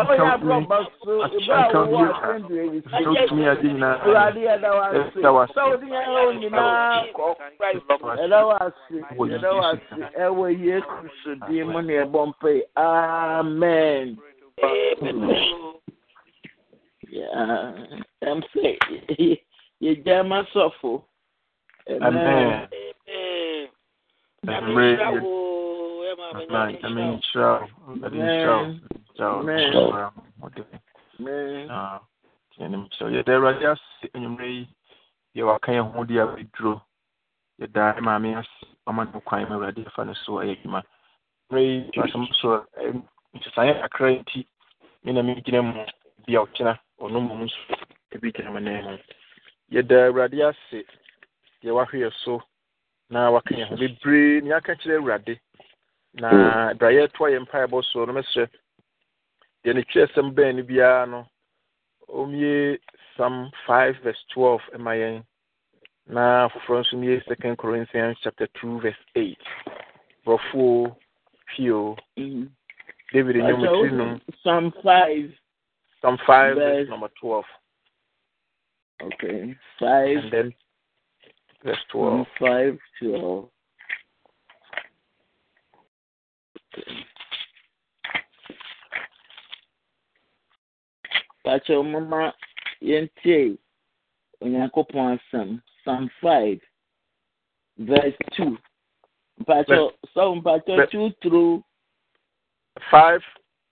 asɛndu 0.00 0.48
awisi 0.52 0.94
awurade 4.04 4.40
yɛda 4.48 4.70
wase 4.78 5.00
sɛ 5.22 5.28
wode 5.68 5.86
yɛn 5.86 6.08
wo 6.14 6.32
nyinaa 6.40 7.04
kɔ 26.08 26.24
yɛda 26.38 26.54
wase 26.54 26.78
yɛda 26.78 27.02
wase 27.12 27.36
ɛwɔ 27.38 27.68
yesu 27.68 27.98
kristo 28.88 29.24
din 29.24 29.36
mu 29.38 29.42
ne 29.44 29.70
yɛbɔ 29.70 30.12
mpae 30.38 30.64
amen 31.20 31.68
Yeah, 31.68 31.98
I'm 31.98 32.00
saying, 32.58 32.72
yɛgya 32.72 32.78
ma 32.78 32.86
sɔfo 32.88 33.04
Amen. 33.06 33.14
yɛda 33.14 33.32
awurade 33.34 33.64
ase 33.72 34.10
anwummerɛ 34.14 34.48
yi 34.48 34.68
yɛ 35.36 35.46
waka 35.46 35.72
yɛn 35.72 35.92
ho 35.92 36.04
de 36.04 36.18
a 36.18 36.26
bɛduro 36.26 36.80
yɛda 37.60 38.00
maame 38.00 38.36
ase 38.38 38.66
ɔma 38.86 39.12
no 39.12 39.20
kwan 39.20 39.48
ma 39.48 39.54
awurade 39.56 39.86
afa 39.86 40.04
no 40.04 40.14
so 40.24 40.32
ayɛ 40.38 40.56
adwuma 40.56 40.82
mmerɛ 41.50 41.60
yi 41.60 42.00
asɛm 42.02 42.34
so 42.40 42.64
nsesaeɛ 43.34 43.80
kakra 43.82 44.08
nti 44.22 44.46
me 45.04 45.12
na 45.12 45.22
megyina 45.22 45.62
mu 45.62 45.84
bi 46.26 46.34
a 46.34 46.40
ɔkyena 46.44 46.78
ɔno 47.00 47.18
mmom 47.20 47.42
nso 47.44 47.60
ebi 48.12 48.32
gyina 48.32 48.50
mu 48.52 48.60
nan 48.60 48.84
mu 48.84 48.98
yɛda 49.72 50.08
awurade 50.08 50.38
ase 50.48 50.84
deɛ 51.62 51.72
wahwɛ 51.74 52.12
so. 52.24 52.42
Na 53.10 53.30
waka 53.30 53.54
yɛn 53.54 53.68
ho 53.68 53.76
bebree 53.76 54.40
ne 54.42 54.52
aka 54.52 54.74
kyerɛ 54.76 54.98
awurade 55.00 55.40
na 56.14 56.74
bra 56.74 56.88
yɛtoa 56.90 57.30
yɛ 57.32 57.38
mpaebɔ 57.44 57.84
so 57.84 58.04
no 58.04 58.12
mɛsrɛ 58.12 58.48
deɛ 59.64 59.74
ne 59.74 59.82
twerɛ 59.82 60.12
sɛm 60.14 60.34
bɛn 60.36 60.56
no 60.56 60.62
biara 60.62 61.06
no 61.08 61.26
ɔmmie 62.08 62.78
psalm 63.14 63.50
5 63.66 63.96
verse 64.02 64.24
12 64.34 64.60
ma 64.78 64.92
yɛn. 64.92 65.24
Na 66.08 66.48
foforɔ 66.48 66.80
nso 66.80 66.96
mmie 66.96 67.20
second 67.28 67.58
corinthians 67.58 68.16
chapter 68.22 68.48
2 68.60 68.80
verse 68.80 69.02
8 69.14 69.38
borɔfoɔ 70.24 70.96
fio 71.52 71.96
mm-hmm. 72.16 72.46
david 73.12 73.36
nnwomtiri 73.36 73.92
nom 73.92 74.20
psalm 74.42 74.72
5 74.82 75.32
psalm 76.00 76.16
5 76.26 76.54
verse 76.54 76.88
number 76.88 77.10
12 77.20 77.44
okay. 79.02 79.54
5 79.78 80.16
and 80.16 80.32
then 80.32 80.54
verse 81.64 81.84
12 81.92 82.26
5 82.38 82.78
12 83.02 83.48
pakyɛ 91.44 91.82
mama 91.92 92.34
yɛntie 92.82 93.58
onyankopɔn 94.42 95.18
asɛm. 95.18 95.62
Psalm 95.82 96.10
5 96.20 96.60
verse 97.78 98.14
2 98.36 98.58
mpakyɛ 99.40 99.90
so 100.12 100.34
mpakyɛ 100.34 100.90
2 100.90 101.10
through 101.22 101.64
5 102.90 103.22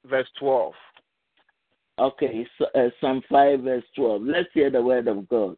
verse 0.05 0.31
12 0.39 0.75
okay 1.99 2.47
so, 2.57 2.65
uh, 2.75 2.89
psalm 3.01 3.23
5 3.29 3.61
verse 3.61 3.85
12 3.95 4.23
let's 4.23 4.49
hear 4.55 4.71
the 4.71 4.81
word 4.81 5.09
of 5.09 5.29
god. 5.29 5.57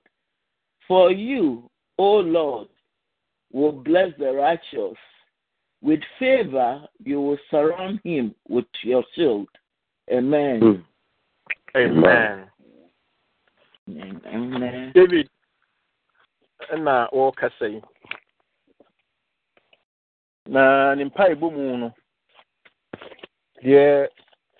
For 0.88 1.12
you 1.12 1.70
o 1.98 2.16
lord 2.18 2.68
will 3.52 3.72
bless 3.72 4.10
the 4.18 4.32
righteous 4.32 4.98
with 5.82 6.00
favor 6.18 6.82
you 7.04 7.20
will 7.20 7.38
surround 7.50 8.00
him 8.04 8.34
with 8.48 8.66
your 8.82 9.04
shield 9.14 9.48
amen 10.10 10.60
mm. 10.60 10.82
Amen. 11.76 12.50
Amen. 14.26 14.92
David, 14.94 15.28
na 16.78 17.08
wɔrekasa 17.12 17.66
yi 17.72 17.82
na 20.46 20.94
ne 20.94 21.04
mpaebɔ 21.04 21.52
mu 21.52 21.76
no 21.78 21.94
deɛ 23.62 24.08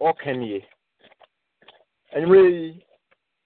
ɔka 0.01 0.33
nie 0.37 0.61
anwummerɛ 2.15 2.49
yi 2.49 2.85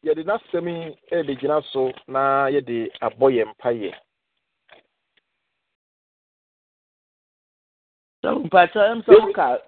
yɛde 0.05 0.23
n'asɛm 0.25 0.67
yi 0.69 1.23
de 1.26 1.35
gyina 1.41 1.62
so 1.73 1.91
na 2.07 2.47
yɛde 2.55 2.88
abɔ 3.00 3.26
yɛn 3.37 3.49
mpaeɛ 3.55 3.93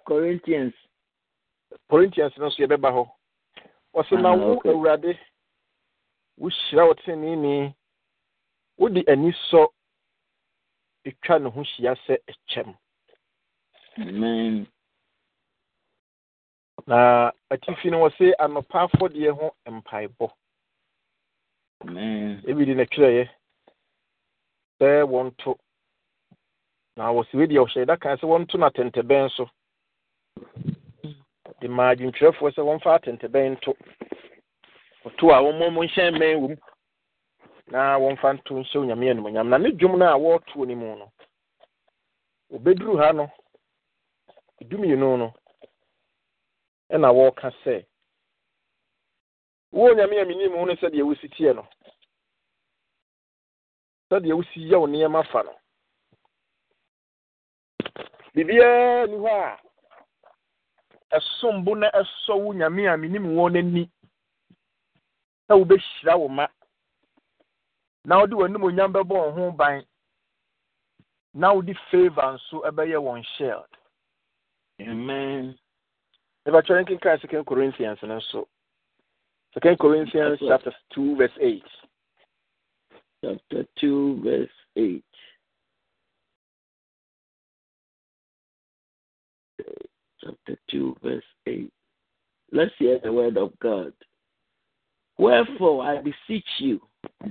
corinthians. 0.07 0.75
Corinthians 1.91 2.33
no 2.39 2.47
nso 2.49 2.63
yɛbɛba 2.63 2.91
hɔ 2.93 3.05
ɔsɛ 3.95 4.23
na 4.23 4.33
wo 4.35 4.61
awurade 4.65 5.19
wohyira 6.39 6.87
wo 6.87 6.95
teneeni 6.95 7.75
wode 8.79 9.03
ani 9.09 9.33
sɔ 9.51 9.67
etwa 11.05 11.39
ne 11.39 11.51
ho 11.51 11.63
hyia 11.63 11.95
sɛ 12.07 12.15
ɛkyɛm 12.31 12.77
na 16.87 17.31
atifi 17.51 17.91
no 17.91 17.99
wɔ 18.03 18.11
sɛ 18.17 18.33
anɔpa 18.39 18.79
afɔdeɛ 18.87 19.31
ho 19.39 19.47
mpaebɔ 19.67 20.27
ebi 22.49 22.65
de 22.67 22.75
n'atwerɛeɛ 22.75 23.29
sɛ 24.79 24.89
wɔnto 25.11 25.59
na 26.97 27.11
wɔsi 27.13 27.35
wei 27.37 27.47
deɛ 27.47 27.61
ɔhyɛ 27.65 27.87
da 27.87 27.97
kan 27.97 28.17
sɛ 28.19 28.27
wɔnto 28.27 28.55
no 28.59 28.67
atɛntɛbɛn 28.69 29.31
so 29.37 29.45
de 31.61 31.69
maa 31.69 31.91
adwintwerɛfoɔ 31.95 32.51
sɛ 32.55 32.63
wɔmfa 32.63 32.91
atɛntɛbɛn 32.99 33.53
nto 33.57 33.73
ɔto 35.07 35.25
a 35.35 35.43
wɔmmɔ 35.45 35.67
nhyɛn 35.75 36.15
mmɛn 36.15 36.37
wɔ 36.41 36.49
mu 36.49 36.57
na 37.73 37.99
wɔmfa 37.99 38.29
nto 38.35 38.55
nhyɛ 38.55 38.77
onyame 38.79 39.11
animonyam 39.11 39.49
na 39.49 39.57
ne 39.59 39.71
dwom 39.73 39.99
no 39.99 40.07
a 40.07 40.19
wɔreto 40.19 40.67
no 40.67 40.75
mu 40.77 40.97
no 41.01 41.07
obɛduru 42.55 42.99
ha 43.03 43.13
no 43.13 43.27
dumienu 44.63 45.19
no 45.19 45.35
ɛna 46.93 47.09
wɔreka 47.17 47.51
sɛ 47.65 47.85
wo 49.73 49.91
onyame 49.91 50.21
a 50.23 50.25
menim 50.25 50.53
ho 50.57 50.65
no 50.65 50.75
sɛdeɛ 50.75 51.03
wosi 51.03 51.29
teɛ 51.35 51.55
no 51.57 51.67
sɛdeɛ 54.11 54.33
wosi 54.39 54.59
yɛ 54.71 54.79
wo 54.81 54.87
nneɛma 54.87 55.27
fa 55.33 55.43
no 55.43 55.53
biribiara 58.35 59.07
ni 59.07 59.17
hɔ 59.17 59.31
a 59.31 61.17
ɛsom 61.17 61.65
bo 61.65 61.75
na 61.75 61.91
ɛsɔ 61.91 62.35
wo 62.43 62.53
nyame 62.53 62.87
a 62.93 62.97
menim 62.97 63.27
wɔn 63.37 63.53
n'ani 63.53 63.91
na 65.49 65.55
wobɛhyira 65.57 66.19
wo 66.19 66.29
ma. 66.29 66.47
Na 68.05 68.19
wode 68.19 68.33
w'animonyam 68.35 68.93
bɛbɔ 68.93 69.15
wɔn 69.15 69.35
ho 69.35 69.51
ban 69.53 69.87
na 71.35 71.53
wode 71.53 71.77
favor 71.91 72.33
nso 72.35 72.63
ɛbɛyɛ 72.69 72.99
wɔn 73.01 73.25
shield. 73.37 73.69
Amen. 74.81 75.59
Ɛbɛtwerɛ 76.47 76.83
nkenkan 76.85 77.21
second 77.21 77.45
corinthians 77.47 77.99
no 78.03 78.19
nso. 78.19 78.47
Second 79.55 79.79
corinthians 79.79 80.39
chapter 80.41 80.75
2 80.91 81.17
verse 81.17 81.39
8 81.41 81.63
chapter 83.23 83.65
2 83.81 84.21
verse 84.23 84.51
8 84.77 85.05
chapter 90.25 90.59
2, 90.71 90.97
verse 91.03 91.25
8. 91.47 91.71
Let's 92.53 92.73
hear 92.79 92.99
the 93.03 93.13
word 93.13 93.37
of 93.37 93.53
God. 93.61 93.93
Wherefore 95.19 95.85
I 95.85 96.01
beseech 96.01 96.47
you 96.59 96.81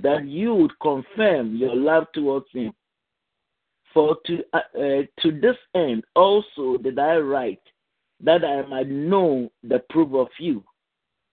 that 0.02 0.26
you 0.26 0.54
would 0.54 0.78
confirm 0.80 1.56
your 1.56 1.74
love 1.74 2.06
towards 2.14 2.46
him. 2.52 2.72
For 3.92 4.16
to, 4.26 4.42
uh, 4.52 4.58
uh, 4.76 5.02
to 5.20 5.40
this 5.40 5.56
end 5.74 6.04
also 6.16 6.78
did 6.78 6.98
I 6.98 7.16
write, 7.16 7.62
that 8.22 8.44
I 8.44 8.66
might 8.66 8.88
know 8.88 9.50
the 9.62 9.80
proof 9.90 10.14
of 10.14 10.28
you, 10.38 10.64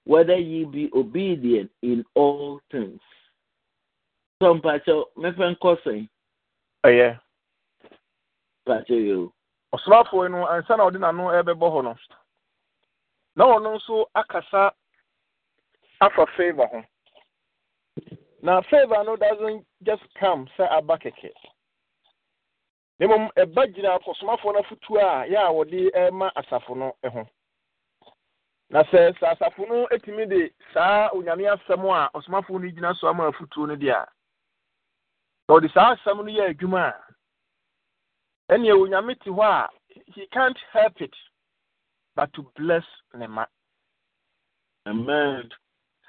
whether 0.06 0.38
ye 0.38 0.66
be 0.66 0.90
obedient 0.94 1.72
in 1.82 2.04
all 2.16 2.60
things. 2.72 3.00
Some 4.42 4.62
Pacho, 4.62 5.06
my 5.16 5.34
friend 5.34 5.56
Cousin. 5.62 6.10
Oh, 6.84 6.90
yeah. 6.90 7.18
Pacho, 8.68 8.94
you. 8.94 9.34
Ɔsomafoɔ 9.76 10.32
no 10.32 10.46
ansa 10.48 10.78
na 10.78 10.84
ɔde 10.90 10.98
n'ano 11.00 11.32
ɛbɛbɔ 11.44 11.68
hɔ 11.74 11.84
no 11.84 11.96
na 13.36 13.46
ɔno 13.46 13.76
nso 13.76 14.06
akasa 14.16 14.74
afa 16.02 16.26
favor 16.38 16.68
ho. 16.68 16.84
Na 18.42 18.62
favor 18.62 19.04
no 19.04 19.16
doesn't 19.16 19.66
just 19.84 20.04
come 20.20 20.48
sɛ 20.58 20.68
aba 20.72 20.98
kɛkɛ. 20.98 21.32
Na 23.00 23.08
mmom 23.08 23.30
ɛba 23.38 23.74
gyina 23.74 24.00
ɔsomafoɔ 24.00 24.54
no 24.54 24.60
afotuo 24.62 24.98
a 25.00 25.28
yɛ 25.30 25.38
a 25.38 25.52
wɔde 25.54 25.92
ɛma 25.96 26.32
asafo 26.36 26.76
no 26.76 26.96
ho 27.10 27.28
na 28.70 28.84
sɛ 28.84 29.14
sɛ 29.20 29.36
asafo 29.36 29.68
no 29.68 29.88
etumi 29.92 30.26
de 30.30 30.50
saa 30.74 31.10
onyame 31.14 31.46
asɛm 31.56 31.84
a 31.90 32.10
ɔsomafoɔ 32.18 32.62
no 32.62 32.68
gyina 32.70 32.96
so 32.98 33.08
ama 33.08 33.32
afotuo 33.32 33.68
no 33.68 33.76
deɛ 33.76 33.92
a 34.04 34.08
na 35.50 35.56
ɔde 35.56 35.74
saa 35.74 35.96
asɛm 35.96 36.18
no 36.18 36.32
yɛ 36.32 36.50
adwuma 36.54 36.90
a 36.90 37.11
ɛnea 38.52 38.76
onyame 38.76 39.16
te 39.20 39.30
hɔ 39.30 39.44
a 39.44 39.70
he 40.14 40.28
can't 40.28 40.58
help 40.72 41.02
it 41.02 41.16
but 42.16 42.32
to 42.34 42.44
bless 42.56 42.84
ne 43.14 43.28
ma. 43.28 43.46
Amen. 44.88 45.50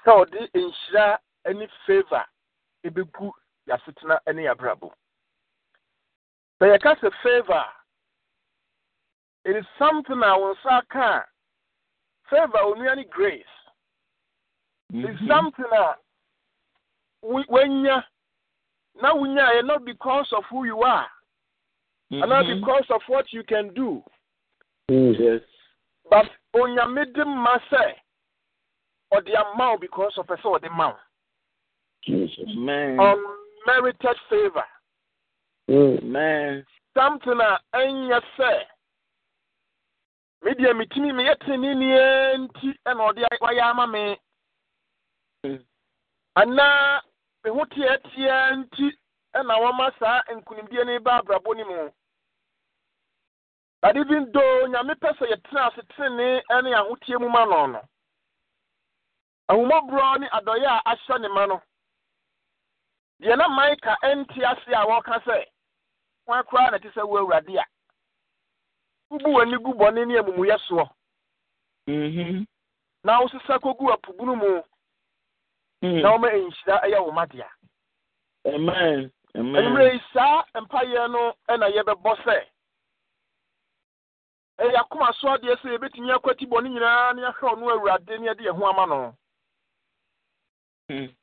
Sɛ 0.05 0.25
ɔde 0.25 0.51
nhyira 0.53 1.17
ne 1.53 1.67
favor 1.85 2.25
ɛbɛgu 2.85 3.31
yɛasetena 3.67 4.19
ne 4.33 4.43
yɛabrabɔ 4.43 4.91
sɛ 6.59 6.65
yɛka 6.77 6.99
sɛ 6.99 7.11
favor 7.23 7.65
it 9.45 9.55
is 9.55 9.65
something 9.77 10.23
a 10.23 10.37
wo 10.39 10.53
nsa 10.53 10.81
ka 10.89 11.17
a 11.17 11.25
favor 12.29 12.57
onua 12.59 12.95
ne 12.95 13.03
grace. 13.05 13.45
It 14.89 15.09
is 15.09 15.19
mhm. 15.21 15.27
something 15.27 15.65
a 15.71 15.95
wanya 17.23 18.03
na 19.01 19.13
wonyaeɛ 19.13 19.65
not 19.65 19.85
because 19.85 20.31
of 20.33 20.43
who 20.49 20.65
you 20.65 20.81
are 20.81 21.07
mm-hmm. 22.11 22.21
and 22.21 22.29
not 22.29 22.45
because 22.47 22.85
of 22.89 23.01
what 23.07 23.25
you 23.31 23.43
can 23.43 23.73
do. 23.73 24.03
Mm. 24.89 25.15
Yes. 25.19 25.41
But 26.09 26.25
onyame 26.55 27.13
de 27.13 27.25
ma 27.25 27.57
sɛ 27.71 27.93
ɔde 29.13 29.35
ama 29.35 29.77
because 29.79 30.13
of 30.17 30.29
a 30.29 30.35
ɛsɛ 30.35 30.59
ɔde 30.59 30.71
ma 30.71 30.93
Man. 32.55 32.99
Unmerited 32.99 34.17
favor. 34.29 34.65
Mm. 35.69 36.03
Man. 36.03 36.65
Something 36.95 37.39
a 37.39 37.59
ɛnyɛ 37.73 38.21
sɛ 38.37 38.59
me 40.43 40.51
deɛ 40.51 40.73
metumi 40.77 41.11
meyɛ 41.13 41.35
tenenee 41.45 42.37
nti 42.37 42.67
ɛna 42.85 43.01
ɔde 43.09 43.23
wayɛ 43.41 43.63
ama 43.71 43.87
me 43.87 44.17
anaa 46.35 46.99
me 47.43 47.49
ho 47.49 47.63
teɛteɛ 47.65 48.35
nti 48.57 48.91
ɛna 49.35 49.53
wɔma 49.61 49.91
saa 49.99 50.21
nkonimdie 50.31 50.85
no 50.85 50.99
ba 50.99 51.19
abrabɔ 51.21 51.57
no 51.57 51.65
mu. 51.65 51.91
But 53.81 53.97
even 53.97 54.31
though 54.31 54.67
nyame 54.69 54.95
pɛ 54.95 55.17
sɛ 55.17 55.25
yɛtena 55.31 55.67
ase 55.67 55.81
tenenee 55.95 56.41
ne 56.63 56.71
ahoteɛ 56.73 57.19
mu 57.19 57.29
ma 57.29 57.45
no 57.45 57.65
no 57.67 57.81
ahomɔborɔ 59.49 60.19
ne 60.19 60.27
adɔeɛ 60.29 60.65
a 60.65 60.81
ahyɛ 60.95 61.21
ne 61.21 61.27
ma 61.27 61.45
no 61.45 61.61
deɛ 63.21 63.37
na 63.37 63.47
man 63.49 63.75
ka 63.81 63.95
ɛnte 64.03 64.37
ase 64.43 64.67
a 64.71 64.85
wɔka 64.85 65.23
sɛ 65.23 65.45
wọn 66.27 66.43
koraa 66.45 66.71
na 66.71 66.77
ɛte 66.77 66.93
sɛ 66.93 67.07
wo 67.07 67.17
awurade 67.19 67.57
a? 67.59 67.65
Wobu 69.11 69.29
w'ani 69.35 69.57
gu 69.63 69.73
bɔne 69.73 70.07
ne 70.07 70.17
amumuyɛ 70.19 70.57
soɔ. 70.67 70.89
Mhm. 71.87 72.47
na 73.03 73.19
wosesa 73.21 73.59
kogu 73.59 73.91
apubunu 73.91 74.35
mu. 74.37 74.61
Na 75.81 76.15
wɔma 76.15 76.31
nhyira 76.31 76.81
ɛyɛ 76.85 77.05
wo 77.05 77.11
ma 77.11 77.25
dea. 77.25 77.47
Amen. 78.47 79.11
Amen. 79.35 79.93
yi 79.93 79.99
saa 80.13 80.43
no 80.55 81.33
ɛna 81.49 81.67
yɛbɛbɔ 81.75 82.15
sɛ 82.23 82.45
ɛyɛ 84.59 84.75
akoma 84.81 85.13
so 85.19 85.27
adeɛ 85.29 85.55
sɛ 85.61 85.77
yɛbɛtumi 85.77 86.13
akwati 86.15 86.45
bɔne 86.47 86.69
nyinaa 86.69 87.15
ne 87.15 87.21
yɛhwɛ 87.23 87.53
ɔno 87.53 87.71
awurade 87.71 88.19
ne 88.19 88.27
yɛde 88.27 88.41
yɛn 88.45 88.55
ho 88.57 88.65
ama 88.65 88.85
no 88.87 89.15
Mhm. 90.89 91.15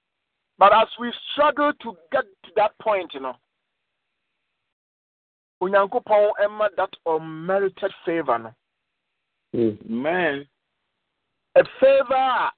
but 0.58 0.72
as 0.72 0.88
we 0.98 1.12
struggle 1.32 1.72
to 1.74 1.96
get 2.10 2.24
to 2.42 2.50
that 2.56 2.76
point 2.78 3.12
you 3.14 3.20
no 3.20 3.36
onyankopɔn 5.62 6.32
ɛma 6.40 6.74
that 6.76 6.90
unmerited 7.06 7.94
favor 8.04 8.38
no 8.38 8.54
Amen. 9.54 10.48
a 11.54 11.64
favor 11.78 12.14
a 12.14 12.52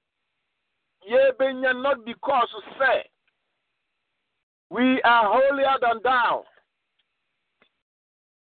yɛbɛnya 1.07 1.81
not 1.81 2.03
because 2.05 2.49
sɛ 2.79 3.03
we 4.69 5.01
are 5.03 5.25
holier 5.31 5.75
than 5.81 5.99
thou. 6.03 6.43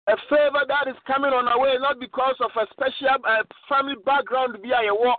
A 0.07 0.15
favor 0.29 0.65
that 0.67 0.87
is 0.87 0.95
coming 1.07 1.31
on 1.31 1.47
our 1.47 1.59
way 1.59 1.75
not 1.79 1.99
because 1.99 2.35
of 2.41 2.51
a 2.57 2.65
special 2.71 3.15
uh, 3.23 3.43
family 3.69 3.95
background 4.05 4.57
bi 4.61 4.69
a 4.69 4.89
yɛwɔ 4.91 5.13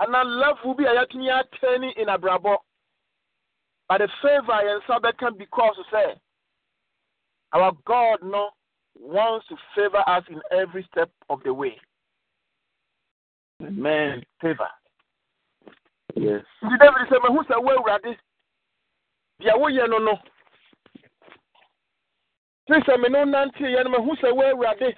anaa 0.00 0.24
level 0.24 0.74
bi 0.74 0.84
a 0.84 0.94
yɛatumi 0.94 1.28
atɛni 1.28 1.92
in 1.96 2.06
abrabɔ 2.08 2.56
but 3.88 4.00
a 4.00 4.08
favor 4.22 4.52
a 4.52 4.80
nsa 4.80 5.00
bɛka 5.00 5.36
because 5.36 5.76
sɛ 5.92 6.14
our 7.52 7.72
god 7.84 8.18
no 8.22 8.50
wants 8.98 9.46
to 9.48 9.56
favor 9.74 10.02
us 10.06 10.24
in 10.30 10.40
every 10.50 10.86
step 10.90 11.10
of 11.28 11.42
the 11.44 11.52
way. 11.52 11.78
Amen. 13.60 14.22
favor. 14.40 14.68
Yes. 16.14 16.44
nti 16.62 16.78
david 16.78 17.08
sɛ 17.10 17.18
mahu 17.22 17.42
sɛ 17.44 17.62
wo 17.62 17.76
awurade 17.76 18.16
deɛ 19.42 19.58
woyɛ 19.58 19.88
no 19.88 19.98
no. 19.98 20.18
Te 22.66 22.74
sɛ 22.86 23.00
me 23.00 23.08
no 23.08 23.24
nanteeɛ 23.24 23.84
no 23.84 23.90
mahu 23.90 24.16
sɛ 24.16 24.32
wo 24.34 24.42
awurade. 24.42 24.94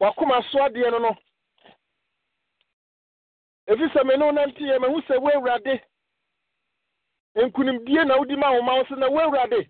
Wakoma 0.00 0.42
so 0.50 0.58
adeɛ 0.58 0.90
no 0.90 0.98
no. 0.98 1.16
Ɛfi 3.68 3.92
sɛ 3.92 4.04
me 4.06 4.16
no 4.16 4.30
nanteeɛ 4.30 4.80
mahu 4.80 5.00
sɛ 5.02 5.20
wo 5.20 5.30
awurade. 5.30 5.80
Nkonimdie 7.36 8.06
na 8.06 8.16
wodi 8.18 8.36
ma 8.38 8.52
wo 8.52 8.62
ma 8.62 8.74
wo 8.76 8.84
so 8.88 8.94
na 8.94 9.08
wo 9.10 9.18
awurade. 9.18 9.68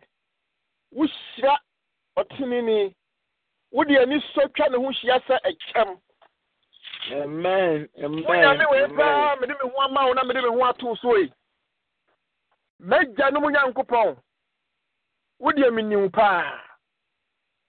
Wohyira 0.94 1.56
ɔteneni 2.18 2.94
wode 3.72 3.90
ani 3.96 4.20
so 4.34 4.46
twa 4.48 4.68
ne 4.68 4.76
ho 4.76 4.90
hyia 4.90 5.20
sɛ 5.26 5.38
ɛkyɛm 5.44 5.98
Amen. 7.10 7.88
Amen. 7.98 8.24
wonyame 8.24 8.64
wei 8.70 8.86
paa 8.96 9.36
mede 9.40 9.48
me 9.50 9.70
ho 9.70 9.80
ama 9.82 10.06
wo 10.06 10.12
na 10.12 10.22
mede 10.24 10.42
me 10.42 10.48
ho 10.48 10.64
ato 10.64 10.94
so 11.00 11.16
yi 11.16 11.32
mɛgya 12.82 13.32
no 13.32 13.40
mu 13.40 13.50
nyankopɔn. 13.50 14.16
Wodeɛ 15.40 15.70
menim 15.72 16.10
paa. 16.12 16.60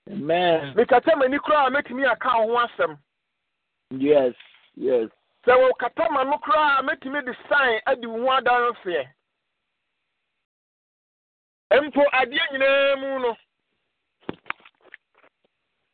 Mekata 0.10 1.16
m'ani 1.16 1.40
koraa 1.40 1.68
a 1.68 1.72
mɛtumi 1.72 2.06
aka 2.12 2.42
wo 2.46 2.58
ho 2.58 2.68
asɛm. 2.68 2.98
Sɛ 5.46 5.54
wɔkata 5.62 6.12
ma 6.12 6.24
no 6.24 6.38
koraa 6.38 6.80
a 6.80 6.84
mɛtumi 6.84 7.26
de 7.26 7.34
sae 7.50 7.82
adi 7.88 8.08
wo 8.08 8.20
ho 8.26 8.32
adanseɛ 8.38 9.08
mpo 11.82 12.02
adeɛ 12.14 12.52
nyinaa 12.52 12.96
mu 13.02 13.20
no 13.20 13.36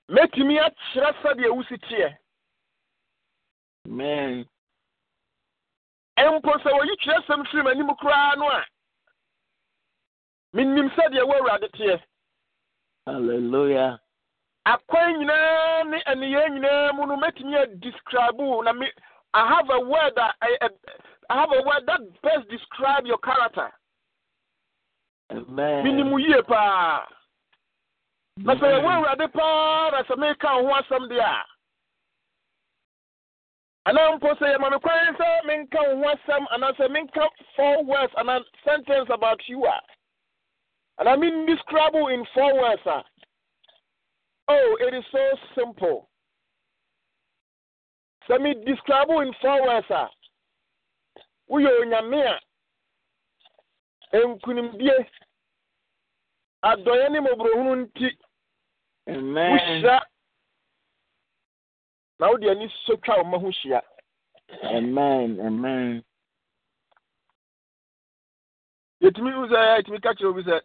mɛtumi 0.10 0.60
akyerɛ 0.60 1.10
sɛdeɛ 1.22 1.50
wosi 1.56 1.78
teɛ. 1.88 2.18
Mpo 6.20 6.52
sɛ 6.64 6.70
woyi 6.78 6.96
twerɛ 7.02 7.26
sɛm 7.26 7.46
firi 7.48 7.64
m'anim 7.64 7.96
koraa 7.98 8.36
no 8.38 8.50
a 8.50 8.66
menim 10.54 10.90
sɛdeɛ 10.96 11.24
wo 11.28 11.34
awurade 11.34 11.70
teɛ 11.72 12.02
Hallelujah. 13.06 14.00
akwan 14.66 15.18
nyinaa 15.18 15.84
ne 15.90 15.98
aniyɛ 16.06 16.50
nyinaa 16.50 16.94
mu 16.96 17.06
no 17.06 17.18
mɛtumi 17.18 17.56
adescribe 17.58 18.38
wo 18.38 18.62
na 18.62 18.74
me 18.74 18.92
I 19.34 19.48
have 19.48 19.70
a 19.70 19.80
word 19.80 20.14
that 20.16 20.36
I, 20.42 20.58
I 21.30 21.40
have 21.40 21.52
a 21.52 21.62
word 21.62 21.86
that 21.86 22.02
best 22.24 22.50
describe 22.50 23.06
your 23.06 23.20
character. 23.20 23.72
Amen. 25.32 25.84
Minim 25.84 26.18
yie 26.18 26.42
paa. 26.48 27.06
Na 28.38 28.56
sɛ 28.56 28.66
yɛwɔ 28.74 28.90
awurade 28.90 29.34
paa 29.34 29.90
na 29.92 30.04
sɛ 30.04 30.16
meka 30.18 30.64
wo 30.64 30.70
ho 30.70 30.82
asɛm 30.82 31.10
deɛ 31.10 31.20
a 31.22 31.46
anaa 33.90 34.18
mpo 34.18 34.34
sɛ 34.38 34.56
yɛma 34.56 34.72
me 34.72 34.80
kwan 34.80 35.16
sɛ 35.16 35.46
menka 35.46 35.80
wo 35.82 35.96
ho 35.98 36.16
asɛm 36.16 36.46
anaasɛ 36.54 36.90
menka 36.90 37.28
four 37.56 37.84
words 37.84 38.14
anaa 38.18 38.44
sentence 38.64 39.10
about 39.10 39.42
you 39.48 39.66
a 39.66 39.82
anaa 41.00 41.18
men 41.18 41.46
describe 41.46 41.94
wo 41.94 42.08
in 42.10 42.26
four 42.34 42.54
words 42.62 42.86
a 42.86 43.04
oh 44.50 44.78
it 44.88 44.94
is 44.94 45.06
so 45.12 45.24
simple 45.56 46.10
sɛ 48.28 48.42
me 48.42 48.54
describe 48.66 49.08
wo 49.10 49.22
in 49.22 49.34
four 49.42 49.62
words 49.68 49.90
a 49.90 50.10
woyɛ 51.50 51.70
onyame 51.82 52.40
a 54.14 54.18
nkonimdie 54.18 55.08
adɔeɛ 56.64 57.10
ne 57.12 57.20
mmɔborɔhunu 57.20 57.76
nti 57.76 58.18
Amen. 59.08 59.58
wohyira 59.58 60.00
na 62.20 62.28
wode 62.30 62.44
ani 62.50 62.74
so 62.86 62.96
twa 62.98 63.18
wo 63.18 63.24
ma 63.24 63.38
ho 63.38 63.48
hyia 63.50 63.82
Amen. 64.64 65.40
Amen. 65.40 66.04
yɛtumi 69.02 69.32
hu 69.32 69.48
sɛ 69.48 69.60
yɛtumi 69.78 70.02
ka 70.04 70.14
kyerɛ 70.14 70.30
obi 70.30 70.44
sɛ 70.44 70.62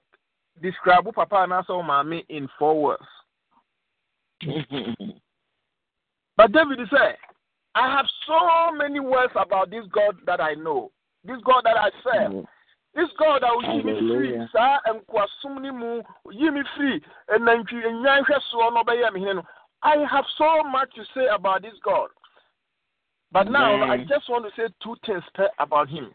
describe 0.62 1.04
papa 1.14 1.36
anaasɛ 1.36 1.68
wo 1.70 1.82
maame 1.82 2.24
in 2.28 2.48
four 2.58 2.80
words. 2.82 3.08
But 6.36 6.50
david 6.50 6.80
said 6.90 7.16
i 7.76 7.96
have 7.96 8.06
so 8.26 8.72
many 8.76 8.98
words 8.98 9.32
about 9.36 9.70
this 9.70 9.84
god 9.92 10.16
that 10.26 10.40
i 10.40 10.54
know. 10.54 10.90
This 11.24 11.38
god 11.44 11.62
that 11.64 11.76
i 11.76 11.90
serve. 12.02 12.32
Mm. 12.32 12.46
This 12.94 13.08
god 13.18 13.42
that 13.42 13.50
will 13.50 13.76
yi 13.76 13.82
me 13.82 14.14
free. 14.14 14.48
Saa 14.52 14.78
nkoasom 14.88 15.60
ne 15.62 15.70
mu 15.70 16.02
yi 16.30 16.50
me 16.50 16.62
free. 16.76 17.00
Nantwi 17.30 17.82
nyanhwɛ 17.82 18.38
soɔ 18.52 18.72
no 18.72 18.84
ɔbɛyɛ 18.84 19.12
me 19.12 19.20
hene 19.20 19.36
no. 19.36 19.42
I 19.82 19.96
have 20.10 20.24
so 20.38 20.62
much 20.64 20.94
to 20.94 21.04
say 21.14 21.26
about 21.26 21.62
this 21.62 21.74
god. 21.84 22.08
But 23.32 23.50
now 23.50 23.82
i 23.90 23.98
just 23.98 24.28
want 24.28 24.44
to 24.44 24.50
say 24.56 24.72
two 24.82 24.96
things 25.04 25.24
about 25.58 25.88
him. 25.88 26.14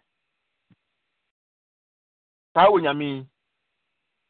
Saa 2.55 2.67
onyame 2.67 3.25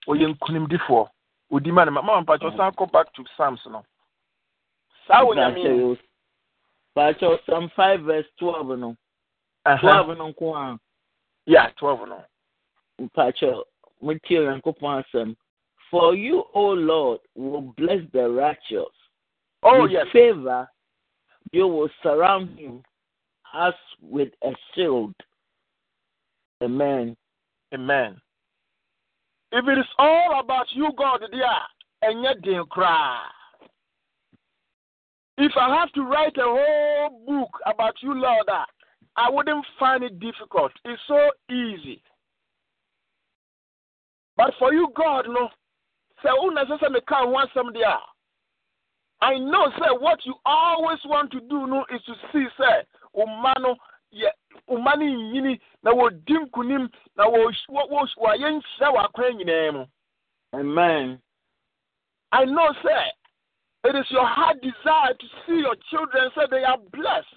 ɔyɛ 0.09 0.25
nkonimdifoɔ 0.35 1.09
odi 1.51 1.71
ma 1.71 1.85
ne 1.85 1.91
ma 1.91 2.01
mama 2.01 2.21
mpakyɛ 2.25 2.51
mm. 2.51 2.57
san 2.57 2.71
kɔ 2.73 2.91
back 2.91 3.13
to 3.13 3.23
psalms 3.35 3.61
no 3.69 3.83
saa 5.07 5.23
onyame 5.23 5.63
yi 5.63 5.97
Pacho 6.95 7.37
Psalm 7.45 7.69
5 7.75 8.01
verse 8.01 8.25
12 8.39 8.77
no. 8.77 8.95
12 9.79 10.17
no 10.17 10.33
nko 10.33 10.55
a. 10.57 10.79
yeah 11.45 11.69
twelve 11.77 12.07
no 12.07 12.23
Pacho, 13.15 13.63
mutie 14.03 14.37
Onyankopɔn 14.37 15.03
asɛm. 15.03 15.35
For 15.89 16.13
you, 16.13 16.43
O 16.53 16.73
Lord, 16.73 17.21
will 17.35 17.73
bless 17.77 18.01
the 18.11 18.29
righteous. 18.29 18.93
oh 19.63 19.83
with 19.83 19.91
yes 19.91 20.07
favor, 20.11 20.67
you 21.53 21.67
will 21.67 21.89
surround 22.03 22.59
him 22.59 22.83
as 23.53 23.73
with 24.01 24.29
a 24.43 24.51
shield. 24.75 25.15
Amen. 26.61 27.15
amen 27.73 28.19
if 29.51 29.67
it 29.67 29.77
is 29.79 29.85
all 29.97 30.39
about 30.39 30.67
you 30.73 30.89
god 30.97 31.21
dear 31.31 31.45
and 32.01 32.23
yet 32.23 32.37
they 32.43 32.57
cry. 32.69 33.21
if 35.37 35.51
i 35.57 35.75
have 35.75 35.91
to 35.93 36.01
write 36.03 36.37
a 36.37 36.43
whole 36.43 37.23
book 37.27 37.51
about 37.65 37.95
you 38.01 38.13
lord 38.13 38.47
i 39.17 39.29
wouldn't 39.29 39.65
find 39.77 40.03
it 40.03 40.19
difficult. 40.19 40.71
It's 40.85 41.01
so 41.07 41.31
easy. 41.51 42.01
But 44.37 44.53
for 44.57 44.73
you 44.73 44.87
god 44.95 45.25
no. 45.27 45.49
Sɛ 46.23 46.29
sɛ 46.79 46.89
meka 46.89 47.15
ho 47.15 47.33
asɛm 47.33 47.73
deɛ 47.73 47.97
know, 49.51 49.69
say, 49.77 49.91
what 49.99 50.19
you 50.25 50.35
always 50.45 50.99
want 51.05 51.31
to 51.31 51.41
do 51.41 51.67
no 51.67 51.85
is 51.93 52.01
to 52.05 52.13
see, 52.31 52.45
say, 52.57 52.83
umano, 53.15 53.75
yeah, 54.11 54.31
umani 54.69 55.33
yini, 55.33 55.59
na 55.83 55.91
wo 55.91 56.09
dim 56.09 56.47
kunim, 56.49 56.89
na 57.17 57.27
wo 57.27 57.51
wo 57.69 58.07
wo 58.17 58.33
yen 58.33 58.61
nhyira 58.61 58.93
wa 58.93 59.07
kwan 59.09 59.37
nyinaa 59.37 59.73
mu. 59.73 59.85
Amen. 60.53 61.19
I 62.31 62.45
know, 62.45 62.73
say, 62.83 63.89
it 63.89 63.95
is 63.95 64.05
your 64.11 64.25
heart 64.25 64.57
desire 64.61 65.13
to 65.13 65.25
see 65.45 65.59
your 65.59 65.75
children 65.89 66.29
say 66.35 66.43
they 66.49 66.63
are 66.63 66.77
blessed. 66.91 67.27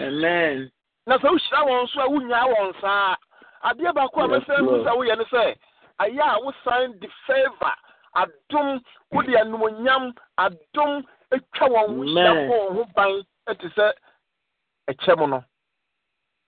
Amen. 0.00 0.70
Na 1.06 1.18
sɛ 1.18 1.28
wohyira 1.28 1.66
wɔn 1.66 1.88
so 1.92 2.00
a 2.00 2.08
wonyaa 2.08 2.46
wɔn 2.54 2.80
saa. 2.80 3.16
Adeɛ 3.64 3.94
baako 3.94 4.20
a 4.24 4.28
mɛsɛ 4.28 4.62
mu 4.62 4.84
sɛ 4.84 4.96
woyɛ 4.96 5.18
ne 5.18 5.24
sɛ, 5.24 5.56
ayɛ 6.00 6.20
a 6.20 6.40
wosan 6.40 7.00
de 7.00 7.08
favor 7.26 7.74
adom 8.16 8.80
wode 9.12 9.26
animonyam 9.42 10.14
adom 10.38 11.04
atwa 11.32 11.68
wɔn 11.68 11.96
ho 11.96 12.02
hyia 12.02 12.32
wɔn 12.48 12.74
ho 12.74 12.84
ban 12.94 13.22
te 13.58 13.68
sɛ 13.68 13.92
ɛkyɛ 14.90 15.18
mu 15.18 15.26
no. 15.26 15.44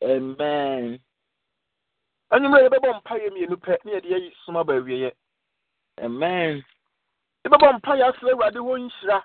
Amen. 0.02 1.00
Anwummerɛ 2.32 2.64
yɛbɛbɔ 2.68 2.90
mpayɛ 3.00 3.30
mmienu 3.30 3.56
pɛ 3.56 3.76
ne 3.84 3.92
yɛde 3.92 4.08
yɛyi 4.12 4.32
soma 4.44 4.64
ba 4.64 4.72
awieɛ 4.74 5.12
amen. 6.02 6.64
Yɛbɛbɔ 7.44 7.78
mpayɛ 7.78 8.02
asrɛ 8.10 8.32
awurade 8.32 8.58
hɔ 8.58 8.74
nhyira 8.80 9.22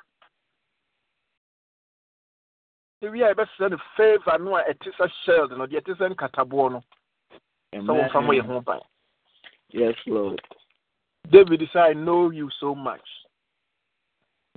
ewie 3.02 3.24
a 3.24 3.34
yɛbɛsrɛ 3.34 3.72
no 3.72 3.78
favor 3.96 4.38
no 4.40 4.56
a 4.58 4.64
ɛte 4.64 4.92
sɛ 4.98 5.12
shield 5.24 5.52
no 5.58 5.66
deɛ 5.66 5.82
ɛte 5.82 5.98
sɛ 5.98 6.14
nkataboɔ 6.14 6.72
no. 6.72 6.84
Sɛ 7.74 7.80
wɔmfa 7.82 8.26
mo 8.26 8.34
yɛ 8.34 8.42
ho 8.46 8.62
ban. 8.62 8.82
Yes 9.70 9.96
lord. 10.06 10.42
David 11.30 11.62
said, 11.74 11.82
I 11.82 11.94
know 11.94 12.30
you 12.30 12.50
so 12.60 12.74
much. 12.76 13.08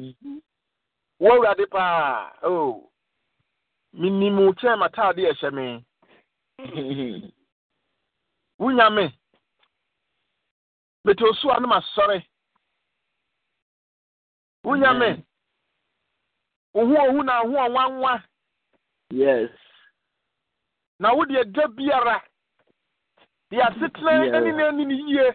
Mm-hmm. 0.00 0.38
Wọ́n 1.20 1.38
wúradì 1.38 1.70
paa 1.70 2.32
oh. 2.42 2.89
O 3.92 4.44
wo 4.46 4.52
kyɛn 4.52 4.78
ma 4.78 4.88
taade 4.88 5.22
ɛhyɛ 5.30 5.50
me. 5.52 5.84
wo 8.58 8.68
me. 8.90 9.18
Mete 11.04 11.22
osu 11.24 11.50
a 11.50 11.60
no 11.60 11.68
masɔre 11.68 12.24
wo 14.64 14.76
nyame 14.76 15.24
wo 16.74 16.86
ho 16.86 16.94
ohu 17.08 17.22
na 17.24 17.40
ho 17.40 17.54
ɔwanwa. 17.68 18.22
Yes. 19.10 19.50
Na 20.98 21.14
wo 21.14 21.24
deɛ 21.24 21.52
da 21.52 21.66
biara. 21.68 22.22
Deɛ 23.50 23.62
asetena 23.62 24.10
ɛne 24.36 24.68
ani 24.68 24.84
ne 24.84 24.94
yie. 24.94 25.34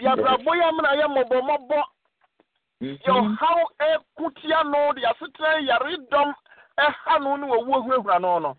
de 0.00 0.06
abrabɔ 0.08 0.50
yɛ 0.56 0.64
amena 0.68 0.90
yɛ 1.00 1.06
mmɔbɔmmɔbɔ 1.08 1.80
yɛ 2.80 3.12
ɔhaw 3.20 3.60
ɛko 3.80 4.34
tia 4.40 4.62
no 4.64 4.92
de 4.92 5.02
asetena 5.04 5.60
yaredɔm 5.68 6.34
ɛha 6.86 7.20
no 7.22 7.36
ne 7.36 7.46
wɔwuo 7.46 7.84
hurahura 7.84 8.20
no 8.20 8.38
no. 8.38 8.56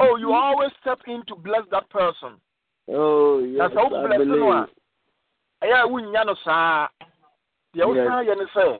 Oh 0.00 0.16
you 0.16 0.32
always 0.32 0.70
step 0.80 1.00
in 1.06 1.22
to 1.26 1.34
bless 1.36 1.62
that 1.70 1.88
person. 1.90 2.40
Oh 2.88 3.38
yes 3.40 3.70
wo 3.74 3.88
bless 3.88 4.20
no 4.26 4.52
a 4.52 4.68
ɛyɛ 5.62 5.84
a 5.84 5.88
wonnya 5.88 6.24
no 6.26 6.34
saa. 6.44 6.88
Deɛ 7.74 7.84
wosan 7.86 8.26
yɛ 8.26 8.36
ne 8.38 8.44
sɛ 8.54 8.78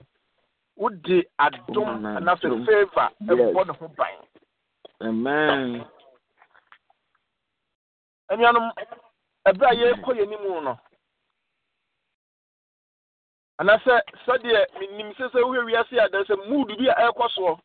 wode 0.75 1.25
adom 1.39 2.05
anaasɛ 2.17 2.65
favor 2.65 3.09
ɛbɔ 3.23 3.67
ne 3.67 3.73
ho 3.73 3.87
ban. 3.97 5.85
Anuanom 8.31 8.71
ɛberɛ 9.47 9.67
a 9.71 9.75
yɛrekɔ 9.75 10.11
yɛ 10.17 10.25
nimu 10.29 10.61
no 10.63 10.77
anaasɛ 13.59 14.01
sɛdeɛ 14.25 14.65
menim 14.79 15.13
sɛ 15.15 15.29
sɛ 15.31 15.39
wohwɛ 15.43 15.65
wiase 15.65 15.97
a 16.03 16.09
dɛ 16.09 16.25
sɛ 16.25 16.49
mood 16.49 16.67
bi 16.77 16.87
a 16.89 16.93
ɛrekɔ 16.95 17.29
soɔ 17.37 17.59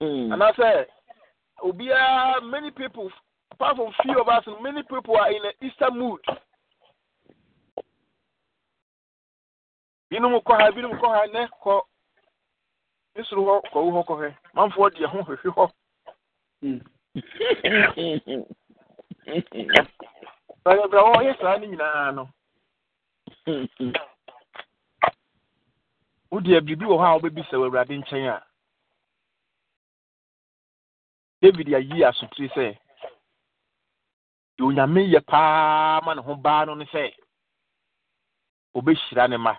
anaasɛ 0.00 0.86
obiara 1.62 2.40
many 2.42 2.70
people 2.70 3.10
apart 3.52 3.76
from 3.76 3.92
few 4.02 4.20
of 4.20 4.28
us 4.28 4.44
many 4.62 4.82
people 4.82 5.16
are 5.16 5.30
in 5.30 5.44
an 5.44 5.52
easter 5.62 5.90
mood. 5.90 6.20
Binom 10.10 10.40
kɔ 10.42 10.52
ha 10.58 10.70
binom 10.70 10.98
kɔ 11.00 11.08
ha 11.08 11.26
nɛ 11.26 11.48
kɔ. 11.62 11.80
Ne 13.16 13.22
soro 13.24 13.42
hɔ 13.44 13.60
kɔwo 13.72 13.90
hɔ 13.92 14.02
kɔhwɛ 14.08 14.28
manfoɔ 14.54 14.90
deɛ 14.94 15.06
ho 15.06 15.18
hwehwe 15.22 15.50
hɔ. 15.56 15.66
Bra 20.64 21.02
wɔyɛ 21.12 21.32
saa 21.40 21.56
no 21.58 21.66
nyinaa 21.66 22.14
no. 22.14 22.28
Wodeɛ 26.32 26.60
biribi 26.60 26.84
wɔ 26.86 26.96
hɔ 27.00 27.06
a 27.06 27.18
wobɛbisa 27.18 27.54
wɔ 27.56 27.66
awurade 27.66 27.94
nkyɛn 27.98 28.26
a 28.34 28.45
david 31.46 31.74
ayi 31.74 32.04
asotiri 32.04 32.48
sɛ 32.48 32.66
deɛ 34.58 34.66
onyame 34.66 35.00
yɛ 35.12 35.20
paa 35.26 36.00
ma 36.04 36.14
ne 36.14 36.22
ho 36.22 36.34
baa 36.34 36.64
no 36.64 36.74
ne 36.74 36.84
sɛ 36.84 37.12
obɛhyira 38.74 39.28
ne 39.30 39.36
ma. 39.36 39.54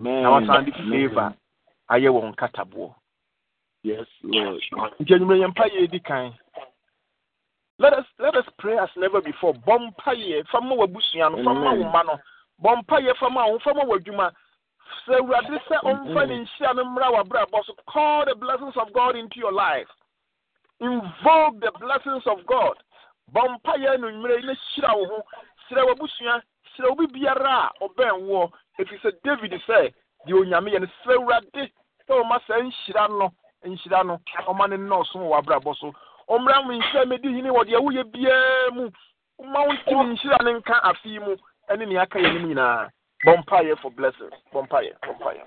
Na 0.00 0.30
wasan 0.32 0.64
de 0.64 0.72
favor 0.72 1.34
ayɛ 1.92 2.08
wɔn 2.08 2.32
nkataboɔ. 2.32 2.88
Nti 5.00 5.12
anwummerɛ 5.14 5.40
yɛ 5.42 5.48
mpa 5.52 5.64
yɛ 5.74 5.90
di 5.90 6.00
kan 6.00 6.32
let 7.78 7.92
us 7.92 8.06
let 8.18 8.34
us 8.34 8.46
pray 8.58 8.78
as 8.78 8.88
never 8.96 9.20
before. 9.20 9.52
Bɔ 9.52 9.74
mpa 9.78 10.12
yɛ 10.16 10.46
fa 10.48 10.60
ma 10.60 10.74
w'abusua 10.74 11.30
no 11.32 11.44
fa 11.44 11.52
ma 11.52 11.74
wo 11.74 11.84
ma 11.92 12.02
no. 12.02 12.18
Bɔ 12.62 12.80
mpa 12.80 12.96
yɛ 13.04 13.16
fa 13.16 13.28
ma 13.28 13.46
wo 13.46 13.58
fa 13.58 13.74
ma 13.74 13.84
w'adwuma. 13.84 14.32
Sɛ 15.04 15.20
awurade 15.20 15.58
sɛ 15.68 15.76
ɔmfa 15.84 16.28
ne 16.28 16.44
nhyira 16.44 16.74
no 16.76 16.84
mmra 16.84 17.12
w'abrabɔ 17.12 17.64
so 17.66 17.74
call 17.86 18.24
the 18.24 18.34
blessings 18.34 18.76
of 18.76 18.92
god 18.94 19.16
into 19.16 19.38
your 19.38 19.52
life 19.52 19.88
invoke 20.80 21.60
the 21.60 21.72
blessings 21.80 22.22
of 22.26 22.44
god. 22.46 22.76
Bɔ 23.32 23.42
no 23.48 24.10
nwummerɛ 24.10 24.40
yi 24.40 24.46
na 24.46 24.54
hyira 24.54 24.94
wo 24.96 25.04
ho. 25.06 25.22
Hyira 25.68 25.84
w'abusua 25.86 26.42
hyira 26.74 26.90
obi 26.90 27.06
biara 27.06 27.70
a 27.70 27.72
ɔbɛn 27.84 28.22
woɔ 28.28 28.50
ɛfiri 28.78 29.00
sɛ 29.02 29.10
david 29.24 29.52
sɛ 29.66 29.92
deɛ 30.26 30.34
onyame 30.40 30.70
yɛ 30.72 30.80
no 30.80 30.86
srɛ 31.02 31.14
awurade 31.16 31.70
sɛ 32.06 32.12
ɔma 32.22 32.40
saa 32.46 32.60
nhyira 32.60 33.08
no 33.08 33.32
nhyira 33.64 34.04
no 34.06 34.20
ɔma 34.46 34.68
ne 34.68 34.76
nnɔɔso 34.76 35.16
wɔ 35.18 35.28
w'abrabɔ 35.30 35.76
so. 35.76 35.92
Ɔmmra 36.28 36.64
mo 36.66 36.72
nhyira 36.72 37.04
mɛdi 37.04 37.34
hene 37.34 37.50
wɔ 37.50 37.64
deɛ 37.64 37.78
woyɛ 37.82 38.04
biara 38.12 38.70
mu. 38.74 38.90
Woma 39.38 39.66
wo 39.66 39.72
ntimi 39.72 40.14
nhyira 40.16 40.44
ne 40.44 40.52
nka 40.60 40.80
afei 40.82 41.18
mu 41.20 41.36
ɛne 41.70 41.88
nea 41.88 42.02
aka 42.02 42.18
yɛ 42.18 42.32
no 42.34 42.40
mu 42.46 42.54
Bompire 43.26 43.74
for 43.82 43.90
blessing. 43.90 44.30
Bompire, 44.54 44.94
bompire. 45.02 45.42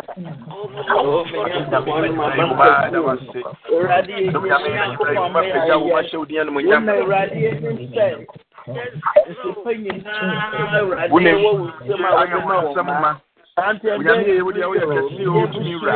Wúni, 11.09 11.31
wọ́n 11.43 13.28
onyame 13.67 14.23
yɛ 14.37 14.41
wode 14.45 14.61
woyɛ 14.69 14.85
kɛse 14.93 15.23
ɔtumi 15.41 15.73
wura 15.79 15.93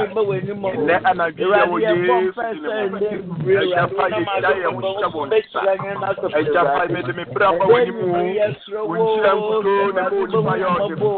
nnɛ 0.77 0.95
anadwoyɛ 1.09 1.61
wode 1.71 1.87
agyafa 3.61 4.03
yɛhyira 4.13 4.49
yɛ 4.61 4.69
ho 4.73 4.79
hyɛ 4.81 5.07
wɔ 5.13 5.21
nsa 5.27 5.61
agyafa 6.37 6.81
mede 6.93 7.11
me 7.17 7.23
brɛ 7.33 7.47
ba 7.59 7.65
w'anim 7.65 7.99
o 8.03 8.83
wonhyira 8.87 9.31
nkutoo 9.33 9.91
ne 9.93 10.01
ma. 10.01 10.09
onipa 10.23 10.53
yɛ 10.61 10.67
ɔde 10.73 10.95
fo 10.99 11.09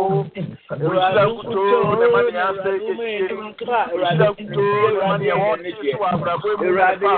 wonhyira 0.82 1.24
nkutoo 1.26 1.94
ne 2.00 2.06
ma 2.14 2.20
neɛ 2.26 2.42
asɛ 2.50 2.72
kɛsie 2.84 3.34
wonhyira 3.36 3.80
nkutoo 4.30 4.88
ne 4.94 5.00
ma 5.08 5.16
neɛ 5.18 5.36
wɔde 5.42 5.70
so 5.76 5.98
wɔ 6.00 6.06
abrabɔ 6.14 6.50
mu 6.60 6.68
wonhyira 6.76 7.12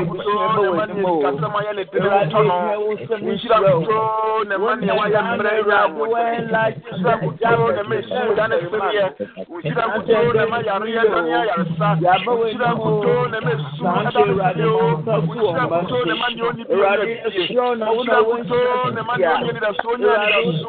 nkutoo 0.00 0.36
ne 0.56 0.68
ma 0.76 0.84
neɛ 0.86 1.02
sikasɛm 1.10 1.54
ayɛ 1.58 1.72
ne 1.76 1.84
dene 1.90 2.08
wotɔ 2.10 2.40
no 2.48 2.56
wonhyira 2.86 3.58
nkutoo 3.60 4.44
ne 4.48 4.56
ma 4.56 4.70
neɛ 4.76 4.92
wayɛ 4.98 5.20
mmerɛ 5.26 5.52
yɛ 5.68 5.76
abɔde 5.84 6.10
wonhyira 6.12 6.62
nkutoo 7.16 7.79
ɛmɛ 7.80 7.96
su 8.08 8.34
dani 8.36 8.56
sini 8.60 8.88
yɛ 8.96 9.04
wusira 9.48 9.84
kuto 9.92 10.14
nɛma 10.36 10.58
yari 10.66 10.90
yɛ 10.96 11.02
nani 11.10 11.32
ayarisa 11.40 11.88
wusira 12.26 12.68
kuto 12.80 13.12
nɛmɛ 13.32 13.52
su 13.76 13.82
ɛdani 13.84 14.32
sini 14.52 14.64
o 14.68 14.86
wusira 15.26 15.64
kuto 15.72 15.96
nɛma 16.08 16.26
ni 16.34 16.40
o 16.42 16.50
ni 16.52 16.62
bi 16.68 16.76
yɛ 16.76 16.92
fie 17.32 17.56
wusira 17.96 18.20
kuto 18.28 18.58
nɛma 18.96 19.12
ni 19.16 19.24
o 19.24 19.32
yɛ 19.32 19.52
ni 19.52 19.60
da 19.60 19.70
so 19.80 19.90
ni 19.96 20.04
yɛ 20.04 20.16
ni 20.20 20.28
da 20.30 20.40
so 20.60 20.68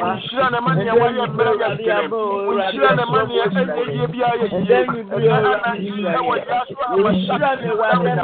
wusira 0.00 0.46
nɛma 0.54 0.70
ni 0.76 0.84
ɛwɔ 0.92 1.06
yɛ 1.16 1.24
mɛrɛ 1.36 1.52
yɛ 1.60 1.68
kɛlɛ 1.84 2.08
wusira 2.48 2.90
nɛma 2.98 3.18
ni 3.28 3.34
ɛsɛ 3.44 3.62
yɛ 3.96 4.04
bi 4.12 4.18
ayɛ 4.22 4.46
yɛ 4.68 4.78
ɛna 5.16 5.70
ɛwɔ 6.16 6.34
yɛ 6.36 6.54
aso 6.56 6.74
ama 6.88 7.10
sa 7.26 7.36
ɛwɔ 7.36 7.84
yɛ 8.00 8.22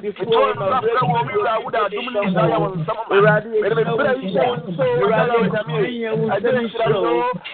fɛ 0.00 0.08
kuto 0.18 0.38
nɛma 0.58 0.78
fɛ 0.84 1.00
wɔ 1.00 1.20
mi 1.26 1.32
wura 1.38 1.52
awuda 1.56 1.80
dumuni 1.90 2.18
nisa 2.26 2.42
yɛ 2.50 2.56
wɔ 2.60 2.68
nsɛmɔ 2.76 3.02
ma 3.08 3.14
ɛdini 3.36 3.58
bɛrɛ 3.98 4.12
yi 4.20 4.28
sɛ 4.34 4.42
ɛdini 6.34 6.62
sira 6.70 6.86
yi 6.88 6.96
sɛ. 7.04 7.53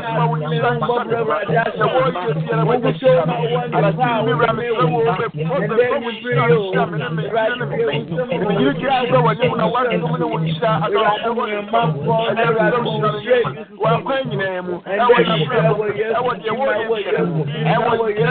ɛwɔ 0.00 0.36
yɛ 18.16 18.30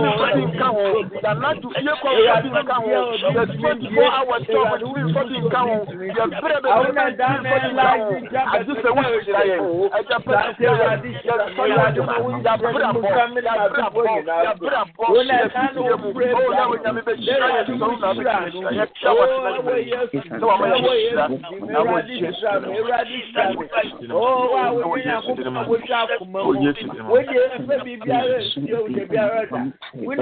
twenty 0.00 0.42
nka 0.46 0.68
ho 0.68 1.02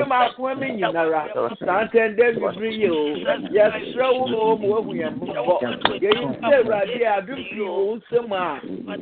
maa 0.06 0.30
kuma 0.30 0.54
mi 0.54 0.72
nyinara 0.72 1.28
sante 1.58 2.08
ndé 2.08 2.32
bibiri 2.32 2.70
yi 2.80 2.88
o 2.90 3.14
yɛsrɛ 3.54 4.06
wo 4.18 4.26
ma 4.26 4.38
wo 4.38 4.56
ma 4.56 4.66
wohu 4.66 4.92
yɛn 4.94 5.14
mbɔ 5.16 5.26
yɛyi 6.02 6.24
sɛ 6.40 6.54
awurade 6.58 7.02
a 7.06 7.14
adum 7.18 7.40
fi 7.48 7.60
wo 7.60 7.96
nsɛm 7.96 8.32
a 8.32 8.60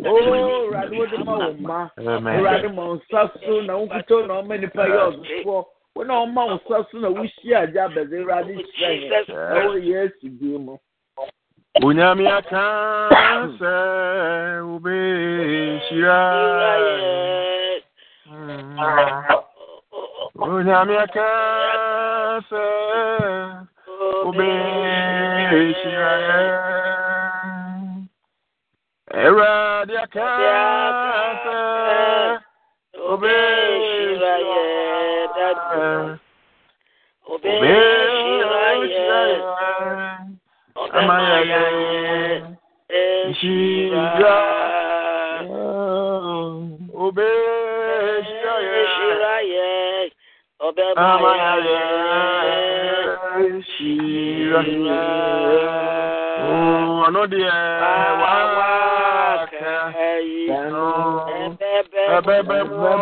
oo 0.09 0.35
awurade 0.35 0.95
wode 0.99 1.19
ma. 1.25 1.35
Wo 1.39 1.53
mma 1.53 1.91
awurade 1.99 2.69
ma? 2.75 2.83
Wo 2.89 2.95
nsa 2.97 3.31
so 3.45 3.61
na 3.63 3.75
wokuta 3.77 4.27
na 4.27 4.35
ɔma 4.43 4.61
nipa 4.61 4.83
yɛ 4.83 4.99
ɔdofoɔ 5.09 5.65
wo 5.95 6.03
na 6.05 6.15
ɔma 6.25 6.43
wo 6.47 6.55
nsa 6.59 6.87
so 6.91 6.99
na 6.99 7.09
wohyia 7.09 7.59
agya 7.63 7.85
abɛdze 7.89 8.17
awurade 8.21 8.53
hyerɛ 8.55 8.95
yɛn 9.09 9.29
na 9.29 9.61
wɔ 9.69 9.75
yesu 9.85 10.29
din 10.39 10.65
mu 10.67 10.77
Onyame 11.83 12.27
aka 12.27 12.65
sɛ 13.59 13.73
wobɛhyira 14.67 16.19
Onyame 20.41 20.95
aka 21.05 21.29
sɛ 22.49 22.65
wobɛhyira 24.25 26.13
Awurade 29.23 29.95
aka 30.05 30.29
sɛ 31.43 31.59
wobɛhyira 33.09 34.33
wobɛhyira 37.29 39.21
ama 40.99 41.17
yɛyɛ 41.29 41.63
nhyira 43.29 44.37
wobɛhyira 46.99 48.55
ama 49.53 49.78
yɛyɛ 51.67 51.83
nhyira 53.57 54.61
ɔno 57.05 57.23
deɛ 57.33 57.57
waka 58.21 59.73
no 60.73 60.87
ɛbɛbɛ 62.17 62.59
mɔ 62.81 62.93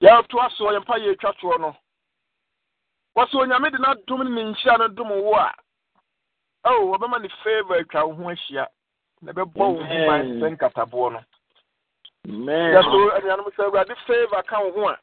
yɛtoa 0.00 0.50
so 0.56 0.70
yɛmpa 0.72 0.96
yɛ 0.98 1.16
atwa 1.18 1.58
no 1.58 1.76
wɔsɛ 3.16 3.34
onyame 3.40 3.70
de 3.70 3.78
n'adom 3.78 4.22
ne 4.24 4.30
ne 4.30 4.42
nhyira 4.52 4.78
no 4.78 4.88
dom 4.88 5.08
wo 5.10 5.34
a. 5.34 5.52
Ɛwo 6.66 6.92
wɔbɛma 6.98 7.22
ne 7.22 7.28
favor 7.42 7.76
atwa 7.80 8.04
wo 8.06 8.14
ho 8.14 8.22
ahyia 8.30 8.66
na 9.22 9.32
ɛbɛbɔ 9.32 9.56
wo 9.56 9.82
ho 9.82 10.06
ban 10.06 10.40
sɛ 10.40 10.56
nkataboɔ 10.56 11.12
no. 11.12 11.20
Yɛso 12.26 12.98
anuanom 13.16 13.50
sɛ 13.56 13.62
awurade 13.64 13.94
favor 14.06 14.42
ka 14.42 14.60
wo 14.60 14.70
ho 14.72 14.88
a 14.88 14.96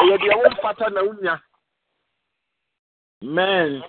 ɛyɛ 0.00 0.16
deɛ 0.18 0.34
womfata 0.42 0.90
na 0.92 1.00
wonya 1.02 1.40
men 3.22 3.82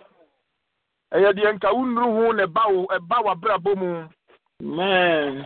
ɛyɛ 1.14 1.34
deɛ 1.34 1.54
nka 1.56 1.74
wonnuru 1.74 2.12
ho 2.26 2.32
na 2.34 2.44
ɛba 2.46 2.64
wo 2.74 2.86
ɛba 2.88 3.18
w'abrabɔ 3.26 3.76
mu 3.78 4.08
men 4.60 5.46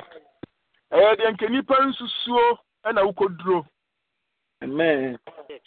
ɛyɛ 0.92 1.16
deɛ 1.18 1.32
nka 1.34 1.46
nnipa 1.50 1.76
nsusuo 1.88 2.58
ɛna 2.86 3.02
wokɔduro 3.08 3.66
amen. 4.64 5.18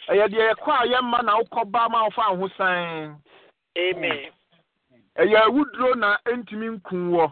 Ɛyɛ 0.09 0.25
deɛ 0.29 0.53
yɛkɔ 0.53 0.71
a 0.71 0.85
yɛmma 0.87 1.23
na 1.23 1.37
wokɔba 1.39 1.89
ma 1.89 2.03
wofa 2.09 2.35
ho 2.37 2.47
san 2.57 3.21
Amen. 3.77 4.31
ɛyɛ 5.17 5.37
awuduro 5.45 5.95
na 5.97 6.17
ɛntumi 6.25 6.77
nkum 6.77 7.11
wɔ 7.11 7.31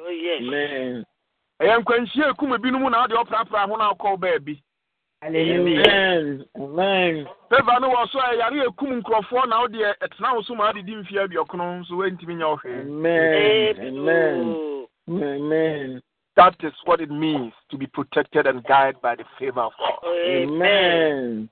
amen. 0.00 1.04
Ɛyɛ 1.60 1.78
nkwanhyia 1.80 2.30
ekum 2.30 2.54
ebinom 2.54 2.90
na 2.90 3.00
wode 3.00 3.14
ɔprapra 3.14 3.68
ho 3.68 3.76
na 3.76 3.92
wokɔ 3.92 4.20
baabi. 4.20 4.62
Amen. 5.24 6.44
Amen. 6.56 7.28
No 7.50 7.88
wɔ 7.88 8.08
so 8.10 8.18
a 8.18 8.36
ɛyare 8.36 8.66
ekum 8.68 9.00
nkurɔfoɔ 9.02 9.48
na 9.48 9.60
wode 9.60 9.72
ɛtena 9.72 10.34
wo 10.34 10.42
so 10.42 10.54
ma 10.54 10.72
adedi 10.72 10.94
mfe 10.94 11.16
aduɔkono 11.16 11.80
nso 11.80 11.96
woantumi 11.96 12.36
nyɛ 12.36 12.48
wo 12.48 12.56
hwee 12.56 12.80
amen. 12.80 13.80
Amen. 13.80 14.86
Amen. 15.08 16.02
That 16.36 16.56
is 16.62 16.74
what 16.84 17.00
it 17.00 17.10
means 17.10 17.54
to 17.70 17.78
be 17.78 17.86
protected 17.86 18.46
and 18.46 18.62
guided 18.64 19.00
by 19.00 19.16
the 19.16 19.24
favor 19.38 19.62
of 19.62 19.72
God. 19.78 19.98
amen. 20.04 21.48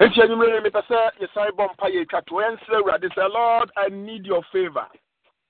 Enti 0.00 0.20
enyimire 0.20 0.64
mepɛ 0.64 0.86
sɛ 0.86 1.10
yɛsare 1.20 1.50
bɔ 1.50 1.68
mpa 1.74 1.90
yɛ 1.92 2.06
atwa 2.06 2.24
to. 2.26 2.34
Yɛnsrɛ 2.34 2.80
awurade 2.80 3.12
sɛ 3.14 3.30
lord 3.30 3.70
i 3.76 3.88
need 3.90 4.24
your 4.24 4.42
favor 4.50 4.86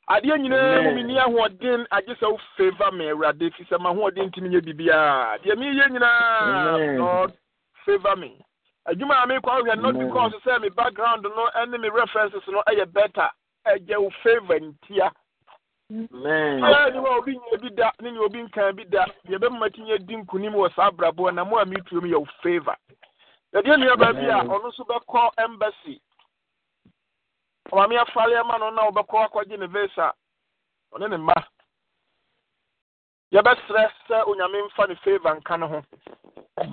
adeɛ 0.09 0.37
nyinaa 0.39 0.83
mu 0.83 0.91
menni 0.95 1.19
ahoɔden 1.19 1.87
agye 1.91 2.15
sɛ 2.21 2.27
wo 2.31 2.39
favor 2.57 2.93
me 2.93 3.09
awurade 3.11 3.51
fi 3.55 3.65
sɛ 3.65 3.79
mahoɔden 3.79 4.29
ntimi 4.29 4.49
nyɛ 4.49 4.61
biribiaa 4.65 5.39
deɛ 5.43 5.55
meyɛ 5.57 5.89
nyinaa 5.91 6.99
lord 6.99 7.33
favor 7.85 8.17
me. 8.17 8.41
Adwuma 8.87 9.23
a 9.23 9.27
mekɔ 9.27 9.49
ahwɛ 9.49 9.81
not 9.81 9.99
because 9.99 10.33
sɛ 10.45 10.61
me 10.61 10.69
background 10.69 11.23
no 11.23 11.49
ɛne 11.57 11.81
me 11.81 11.89
references 11.89 12.43
no 12.49 12.63
ɛyɛ 12.69 12.93
better 12.93 13.31
ɛgye 13.67 13.97
wo 14.01 14.11
favor 14.23 14.61
ntia. 14.61 15.11
Ne 15.91 16.61
wa 16.61 17.17
obi 17.17 17.33
nya 17.37 17.59
bi 17.61 17.69
da 17.71 17.91
ne 18.01 18.11
ne 18.11 18.19
obi 18.19 18.43
nkan 18.43 18.77
bi 18.77 18.85
da. 18.85 19.07
Deɛ 19.27 19.39
bɛma 19.39 19.73
ti 19.73 19.83
nyɛ 19.83 20.07
di 20.07 20.17
nkonim 20.17 20.53
wɔ 20.53 20.75
saa 20.75 20.91
abrabɔ 20.91 21.33
na 21.35 21.45
mo 21.45 21.59
a 21.59 21.65
metuo 21.65 22.01
mu 22.03 22.09
yɛ 22.09 22.19
wo 22.21 22.27
favor. 22.43 22.77
Yɛdeɛ 23.55 23.77
nnuaba 23.77 24.13
bi 24.13 24.29
a 24.29 24.45
ɔno 24.45 24.69
nso 24.69 24.85
bɛkɔ 24.85 25.31
embassy 25.39 26.01
ɔmame 27.73 27.97
afaleɛ 27.99 28.47
ma 28.47 28.59
no 28.59 28.71
na 28.71 28.83
wobɛkɔ 28.91 29.25
akɔgye 29.29 29.59
ne 29.59 29.67
vesa 29.67 30.13
ɔne 30.95 31.09
ne 31.11 31.17
mma. 31.17 31.35
Yɛbɛsrɛ 33.33 33.91
sɛ 34.09 34.25
onyame 34.29 34.63
mfa 34.69 34.87
no 34.89 34.95
favor 35.05 35.35
nka 35.41 35.57
ne 35.59 35.67
ho. 35.67 35.83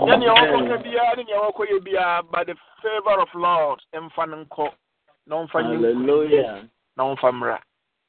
Yɛ 0.08 0.20
nea 0.20 0.34
wɔkɔka 0.34 0.84
biara 0.84 1.16
ne 1.18 1.24
nea 1.24 1.40
wɔkɔyɛ 1.40 1.80
biara 1.84 2.24
by 2.32 2.44
the 2.44 2.56
favor 2.82 3.20
of 3.20 3.34
lord 3.34 3.80
ɛmfa 3.94 4.30
no 4.30 4.46
nkɔ 4.46 4.74
na 5.28 5.36
ɔmfa 5.36 5.60
nyɛ 5.64 6.70
na 6.98 7.04
ɔmfa 7.04 7.32
mmra. 7.32 7.60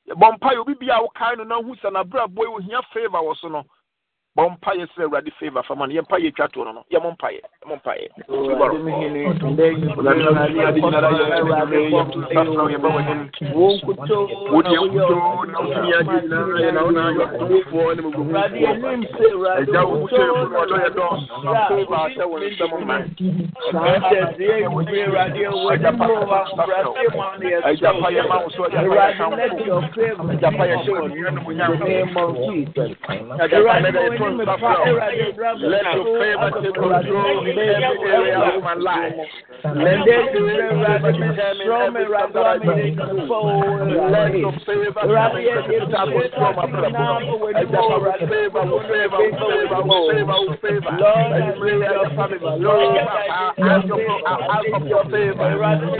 Yɛbɔ 0.08 0.32
mpa 0.36 0.52
yɛ 0.54 0.58
obi 0.60 0.74
biaa 0.74 1.00
wokae 1.00 1.36
no 1.38 1.44
na 1.44 1.62
hu 1.62 1.74
sɛ 1.76 1.90
n'abrabɔ 1.92 2.40
yi 2.40 2.54
ohia 2.56 2.82
favor 2.92 3.20
wɔ 3.22 3.36
so 3.36 3.48
no 3.48 3.64
bɔ 4.36 4.48
mpaeɛ 4.52 4.84
sɛ 4.96 5.02
awurade 5.04 5.30
favor 5.38 5.62
fama 5.68 5.86
no 5.86 5.92
yɛmpaeɛ 5.92 6.32
twa 6.34 6.48
to 6.48 6.64
no 6.64 6.72
no 6.72 6.84
yɛmɔ 6.90 7.08
mpaeɛ 7.16 7.40
yɛmɔ 7.62 7.76
mpaeɛ 7.80 8.06
Agya 33.42 33.58
mo 33.62 33.72
nyɛ. 33.72 34.21
Yɛmɔ 34.22 34.44
mpa 34.46 34.72
yɛ 34.86 35.22
Let 35.72 35.84
your 35.94 36.06
favor 36.20 36.50
take 36.62 36.74
control 36.74 37.46
in 37.46 37.58
every 37.58 38.10
area 38.10 38.38
of 38.38 38.62
my 38.62 38.74
life. 38.74 39.14
Let 39.64 40.06
your 40.06 40.26
favor 40.32 41.12
determine 41.12 41.70
every 41.70 42.06
step 42.10 42.32
that 42.32 42.46
I 42.46 42.58
take. 42.58 42.98
Let 44.12 44.34
your 44.36 44.52
favor 44.66 45.02
take 45.02 45.66
control 45.86 46.52
my 46.52 46.66
problem. 46.66 46.96
I 47.54 47.62
just 47.62 47.90
have 47.92 48.02
a 48.02 48.26
favor, 48.26 48.62
favor, 48.90 49.18
will 49.18 49.38
favor, 49.42 49.82
will 49.86 50.10
favor, 50.10 50.56
favor. 50.62 50.92
Lord, 50.98 51.32
I 51.32 51.52
pray 51.58 51.78
that 51.78 51.92
your 51.94 52.10
family, 52.16 52.38
Lord, 52.42 52.96
I 52.96 53.52
ask 53.62 53.84
of 53.84 53.98
your, 53.98 54.18
I 54.26 54.34
ask 54.50 54.86
your 54.88 55.04
favor 55.10 55.50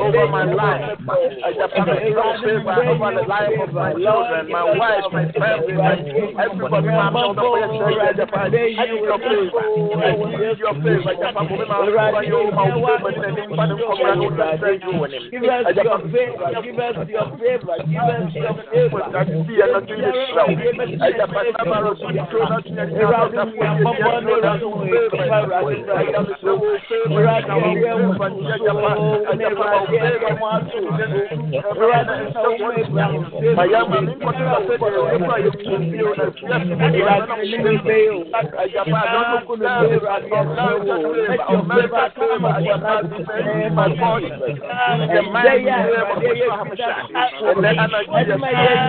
over 0.03 0.27
my 0.29 0.45
life. 0.53 0.99
I 1.03 1.53
just 1.55 1.73
have 1.75 1.89
a 1.89 1.97
favor 2.03 2.73
over 2.83 3.11
the 3.14 3.25
life 3.29 3.57
of 3.62 3.73
my 3.73 3.93
children, 3.93 4.51
my 4.51 4.64
wife, 4.77 5.05
my 5.12 5.25
family, 5.33 5.75
my 5.75 5.95
everybody, 6.43 6.87
my 6.89 7.11
mother, 7.11 7.43
my 7.43 8.11
I 8.12 8.86
need 8.86 9.02
your 9.02 9.18
favor. 9.18 9.62
I 9.62 10.12
need 10.12 10.58
your 10.58 10.74
favor. 10.74 11.08
I 11.08 11.16
just 11.16 11.32
have 11.32 11.36
a 11.36 11.48
favor. 11.48 12.22
You 12.22 12.52
my 12.52 12.68
favor. 12.68 13.08
And 13.22 13.36
then 13.36 13.48
find 13.56 13.70
them 13.70 13.78
come 13.80 14.00
around 14.02 14.22
and 14.22 14.60
send 14.60 14.82
you 14.82 14.92
on 15.00 15.12
him. 15.12 15.22
Give 15.30 15.42
us 15.44 15.64
your 15.76 15.98
favor. 16.12 16.52
Give 16.62 16.78
us 16.78 17.08
your 17.08 17.26
favor. 17.38 17.72
fail. 38.03 38.26
Ajaba 38.32 38.90
not 38.90 39.46
going 39.46 39.61
to 39.61 39.66
fail. 39.66 40.03
Let 41.28 41.40
your 41.50 41.62
favor 41.70 42.07
come 42.14 42.44
upon 42.44 42.82
us 42.82 43.05
in 43.05 43.26
the 43.26 43.42
name 43.55 43.78
of 43.78 43.90
Jesus. 43.92 44.59
The 45.12 45.22
mighty 45.30 45.64
name 45.64 46.03
of 46.03 46.18
Hamashiach. 46.53 47.07
And 47.42 47.59
the 47.62 47.70
energy 47.70 48.11
of 48.11 48.40
faith. 48.42 48.82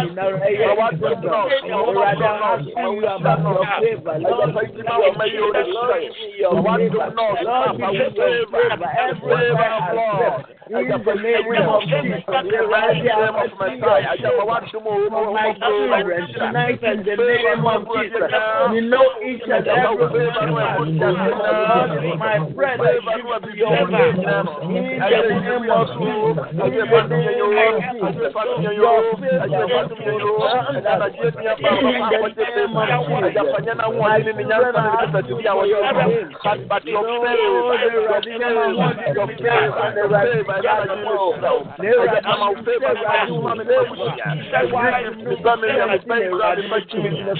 I 0.53 0.73
want 0.73 0.97
to 0.99 1.09
know. 1.21 1.45
Rather 1.93 2.25
ask 2.25 2.65
you 2.65 3.05
about 3.07 3.39
your 3.43 3.65
favor. 3.81 4.15
Let 4.19 4.33
your 4.33 4.49
favor 4.53 4.83
come 4.83 5.01
upon 5.03 5.29
you 5.29 5.45
in 5.53 5.65
strength. 5.73 6.17
I 6.23 6.59
want 6.59 6.81
to 6.81 6.99
know. 7.13 7.29
Lord, 7.43 7.77
we 7.77 7.85
need 7.93 8.15
your 8.15 8.45
favor. 8.47 8.89
Favor 9.23 9.69
of 9.73 9.93
Lord. 9.93 10.45
In 10.63 10.87
the 10.87 11.13
name 11.13 11.69
of 11.69 11.81
Jesus. 11.83 12.23
The 12.25 12.61
mighty 12.71 13.03
name 13.03 13.35
of 13.35 13.51
Messiah. 13.59 14.15
Ajaba 14.15 14.43
want 14.45 14.65
to 14.71 14.79
know. 14.79 14.93
Tonight 16.33 16.83
in 16.83 17.03
the 17.03 17.15
name 17.15 17.65
of 17.65 17.83
Jesus. 17.93 18.31
You 18.73 18.81
know 18.89 19.02
each 19.25 19.41
and 19.47 19.67
every 19.67 19.97
one 19.97 20.97
my 22.17 22.37
give 22.39 22.63
you. 23.17 23.63
your 23.63 23.73
of 46.73 46.83
Jesus, 46.89 47.39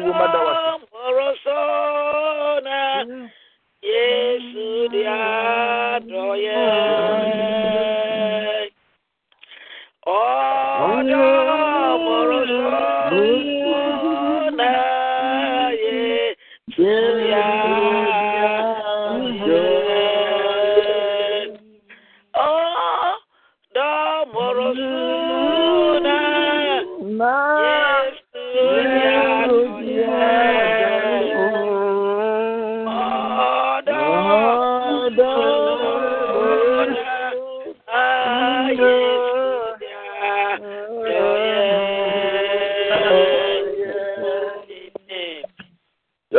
wo 0.00 0.12
mada 0.12 0.38
wase 0.38 0.64
Yesu 3.82 4.88
dia 4.88 6.00
doye 6.00 6.56
Ojo 6.56 7.53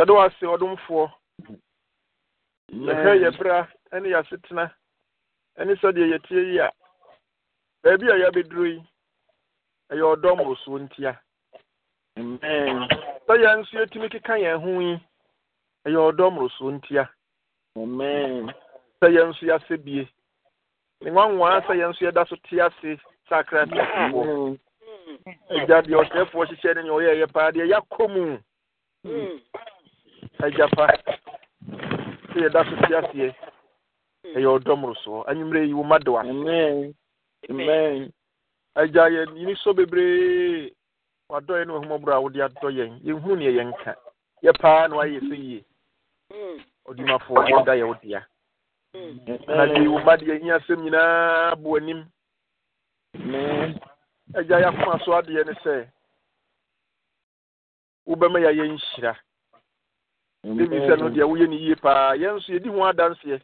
yɛde 0.06 0.12
wase 0.12 0.46
ɔdomfoɔ 0.46 1.10
yɛhwɛ 2.72 3.12
yɛ 3.22 3.38
bra 3.38 3.68
ne 4.00 4.08
yɛ 4.08 4.18
asetena 4.20 4.70
ne 5.58 5.74
sɛdeɛ 5.74 6.10
yɛtie 6.12 6.52
yi 6.52 6.58
a 6.60 6.70
baabi 7.82 8.10
a 8.10 8.14
yɛabɛduro 8.14 8.64
yi 8.66 8.82
ɛyɛ 9.90 10.04
ɔdɔ 10.14 10.34
mmorosoɔ 10.36 10.80
ntia 10.82 11.18
sɛ 13.26 13.34
yɛn 13.42 13.58
nso 13.60 13.78
yɛtumi 13.78 14.10
keka 14.10 14.34
yɛn 14.38 14.60
ho 14.62 14.80
yi 14.80 15.00
ɛyɛ 15.86 15.98
ɔdɔ 16.12 16.30
mmoroso 16.30 16.70
ntia 16.70 17.08
sɛ 19.00 19.06
yɛn 19.10 19.28
nso 19.30 19.46
yɛasɛ 19.46 19.76
bie. 19.84 20.08
Ne 21.00 21.10
nwanwaa 21.10 21.66
sɛ 21.66 21.74
yɛn 21.74 21.90
nso 21.90 22.04
yɛda 22.06 22.28
so 22.28 22.36
te 22.36 22.60
ase 22.60 22.98
sɛ 23.28 23.34
akrateafoɔ 23.42 24.58
agya 25.50 25.82
deɛ 25.82 25.96
ɔsɛefoɔ 26.02 26.46
hyehyɛ 26.46 26.74
no 26.74 26.82
nea 26.82 26.92
ɔyɛ 26.92 27.10
ɛyɛ 27.14 27.32
paa 27.32 27.50
deɛ 27.50 27.66
yɛakɔ 27.72 28.04
mu. 28.14 28.38
Agya 30.44 30.68
pa 30.76 30.86
sɛ 32.30 32.36
yɛda 32.42 32.64
so 32.68 32.74
te 32.86 32.94
aseɛ 32.96 33.28
ɛyɛ 34.36 34.48
ɔdɔ 34.56 34.72
mmorosoɔ 34.76 35.24
anwummerɛ 35.28 35.66
yi 35.66 35.74
wo 35.74 35.82
ma 35.82 35.98
de 35.98 36.10
wase 36.10 36.30
agya 38.76 39.08
yɛni 39.08 39.56
so 39.62 39.72
bebree 39.72 40.72
wadɔ 41.30 41.52
yɛ 41.58 41.66
ne 41.66 41.72
wahummɔborɔ 41.72 42.12
a 42.14 42.20
wode 42.20 42.40
adɔ 42.40 42.68
yɛn 42.78 42.92
yɛnhunu 43.06 43.36
neɛ 43.36 43.52
yɛnka 43.58 43.92
yɛ 44.44 44.52
paa 44.60 44.86
na 44.88 44.96
wayɛ 44.96 45.20
sɛ 45.28 45.36
yie 45.36 45.64
ɔdimafoɔ 46.88 47.48
yɛda 47.48 47.74
yɛ 47.80 47.84
wo 47.86 47.94
dea 48.02 48.22
anadwe 49.48 49.88
wo 49.88 49.98
ma 50.04 50.16
de 50.16 50.24
yɛhia 50.26 50.56
asɛm 50.58 50.82
nyinaa 50.82 51.56
bo 51.56 51.76
anim 51.76 52.04
agya 54.34 54.60
yɛakoma 54.62 55.04
so 55.04 55.12
adeɛ 55.12 55.44
ne 55.46 55.52
sɛ 55.64 55.88
wobɛma 58.06 58.38
yɛayɛ 58.44 58.64
nhyira 58.68 59.16
david 60.54 60.82
sɛ 60.82 60.98
no 60.98 61.08
deɛ 61.10 61.24
woyɛ 61.26 61.46
no 61.48 61.56
yie 61.56 61.74
paa 61.74 62.14
yɛn 62.14 62.36
nso 62.36 62.52
yɛdi 62.52 62.68
ho 62.70 62.80
adanseɛ. 62.84 63.40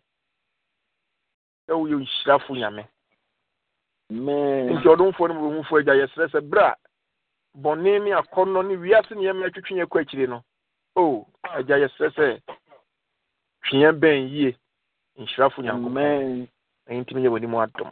Sɛ 1.66 1.72
woyɛ 1.74 1.96
nhyirafo 1.98 2.54
nyame. 2.54 2.84
Nti 4.12 4.86
ɔdomfoɔ 4.86 5.28
no 5.28 5.34
murɛhufoɔ 5.34 5.80
agya 5.80 5.94
yɛserɛ 6.06 6.26
sɛ 6.30 6.40
berɛ 6.50 6.64
a 6.70 6.76
bɔne 7.58 8.04
ne 8.04 8.10
akɔnnɔ 8.12 8.60
ne 8.68 8.76
wiase 8.76 9.12
nneɛma 9.14 9.46
atwitweeɛ 9.48 9.86
kɔ 9.88 10.00
akyire 10.00 10.26
no 10.28 10.42
o 10.96 11.26
agya 11.42 11.76
yɛserɛ 11.82 12.08
sɛ 12.16 12.40
tweɛ 13.64 13.90
bɛn 13.98 14.28
yie 14.30 14.56
nhyirafo 15.18 15.62
nyankopɔn. 15.62 16.48
Ɛyɛntimi 16.88 17.22
yɛ 17.24 17.30
w'anim 17.32 17.54
adom. 17.62 17.90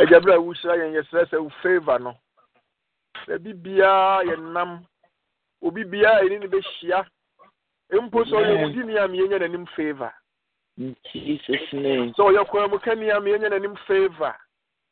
Agya 0.00 0.20
berɛ 0.20 0.34
a 0.34 0.40
wohyira 0.42 0.74
yɛn 0.80 0.94
yɛserɛ 0.96 1.24
sɛ 1.30 1.36
wo 1.42 1.50
favor 1.62 1.98
no. 1.98 2.16
Sɛ 3.26 3.38
bibiaa 3.38 4.24
yɛnam 4.24 4.82
obi 5.62 5.84
biaa 5.84 6.22
ɛni 6.22 6.40
ne 6.40 6.46
bɛhyia. 6.46 7.06
Mpo 7.92 8.24
sɛ 8.24 8.34
ɔyɛ 8.36 8.54
wodini 8.62 8.96
a 8.98 9.08
meyɛnya 9.08 9.38
n'anim 9.38 9.66
favor. 9.76 10.12
Sɛ 10.78 12.14
ɔyɛ 12.16 12.44
kwamukani 12.46 13.10
a 13.10 13.20
meyɛnya 13.20 13.48
n'anim 13.50 13.76
favor. 13.86 14.34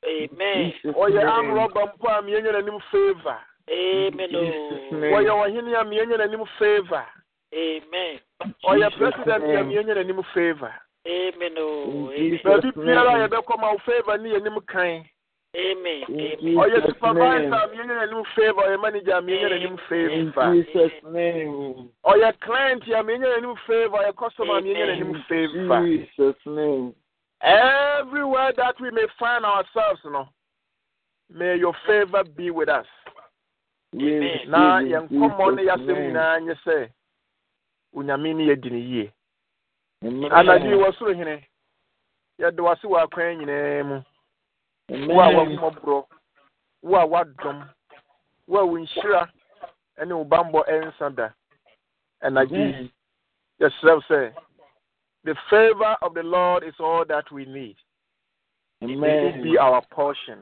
Ɔyɛ 0.05 1.23
amrɔba 1.23 1.83
mpo 1.95 2.07
a 2.09 2.23
meyɛnya 2.23 2.53
n'anim 2.53 2.81
favor. 2.91 3.39
Ɔyɛ 3.69 5.31
ɔhene 5.31 5.75
a 5.75 5.85
meyɛnya 5.85 6.17
n'anim 6.19 6.45
favor. 6.59 7.07
Ɔyɛ 8.65 8.89
president 8.99 9.45
a 9.45 9.65
meyɛnya 9.65 9.95
n'anim 9.95 10.23
favor. 10.35 10.75
Baabi 12.45 12.73
biara 12.75 13.11
a 13.15 13.29
yɛbɛkɔ 13.29 13.55
ma 13.61 13.73
wo 13.73 13.79
favor 13.79 14.19
ne 14.19 14.29
yɛnim 14.31 14.59
kan 14.67 15.05
Amen. 15.57 16.03
Oh, 16.59 16.67
your 16.67 16.83
supervisor, 16.87 17.55
I'm 17.55 17.71
getting 17.71 17.91
a 17.91 18.07
new 18.07 18.25
favor. 18.37 18.69
Your 18.69 18.81
manager, 18.81 19.15
I'm 19.15 19.27
getting 19.27 19.53
a 19.53 19.59
new 19.59 19.79
favor. 19.89 20.55
In 20.55 20.65
Jesus' 20.65 20.93
name. 21.11 21.89
Oh, 22.05 22.15
your 22.17 22.33
client, 22.43 22.83
I'm 22.95 23.07
getting 23.07 23.25
a 23.25 23.41
new 23.41 23.57
favor. 23.67 23.97
Your 24.03 24.13
customer, 24.13 24.55
I'm 24.55 24.65
getting 24.65 24.91
a 24.91 24.97
new 24.97 25.15
favor. 25.29 25.87
In 25.87 26.07
Jesus' 26.17 26.37
name. 26.47 26.95
Everywhere 27.41 28.53
that 28.57 28.75
we 28.81 28.91
may 28.91 29.07
find 29.19 29.45
ourselves, 29.45 30.01
you 30.05 30.13
know, 30.13 30.29
may 31.33 31.57
your 31.57 31.75
favor 31.87 32.25
be 32.25 32.51
with 32.51 32.69
us. 32.69 32.87
Amen. 33.95 34.39
Now, 34.49 34.81
young 34.81 35.09
common, 35.09 35.59
you 35.65 35.77
say, 35.87 36.13
now 36.13 36.37
you 36.37 36.55
say, 36.67 36.91
unyamini 37.95 38.49
yedini 38.49 38.91
ye. 38.91 39.13
Anadi 40.05 40.75
wasuru 40.75 41.15
hine. 41.15 41.47
Yadwasi 42.39 42.87
wa 42.87 43.07
kwenye 43.07 43.83
mu. 43.83 44.03
Wo 44.89 45.21
a 45.21 45.29
wahummɔborɔ 45.29 46.07
wo 46.83 46.97
a 46.97 47.07
wadom 47.07 47.69
wo 48.47 48.59
a 48.61 48.67
wo 48.67 48.79
nhyira 48.79 49.29
ne 50.07 50.15
wo 50.15 50.25
bammɔ 50.25 50.69
ɛnsa 50.69 51.15
da 51.15 51.29
anadwo 52.23 52.57
yi 52.57 52.93
yɛserɛ 53.61 53.95
wo 53.95 54.01
sɛ 54.09 54.35
the 55.25 55.35
favor 55.51 55.97
of 56.03 56.15
the 56.15 56.23
lord 56.23 56.63
is 56.65 56.75
all 56.79 57.05
that 57.05 57.31
we 57.33 57.45
need. 57.45 57.77
May 58.81 59.29
it 59.29 59.43
be 59.43 59.59
our 59.59 59.83
portion. 59.91 60.39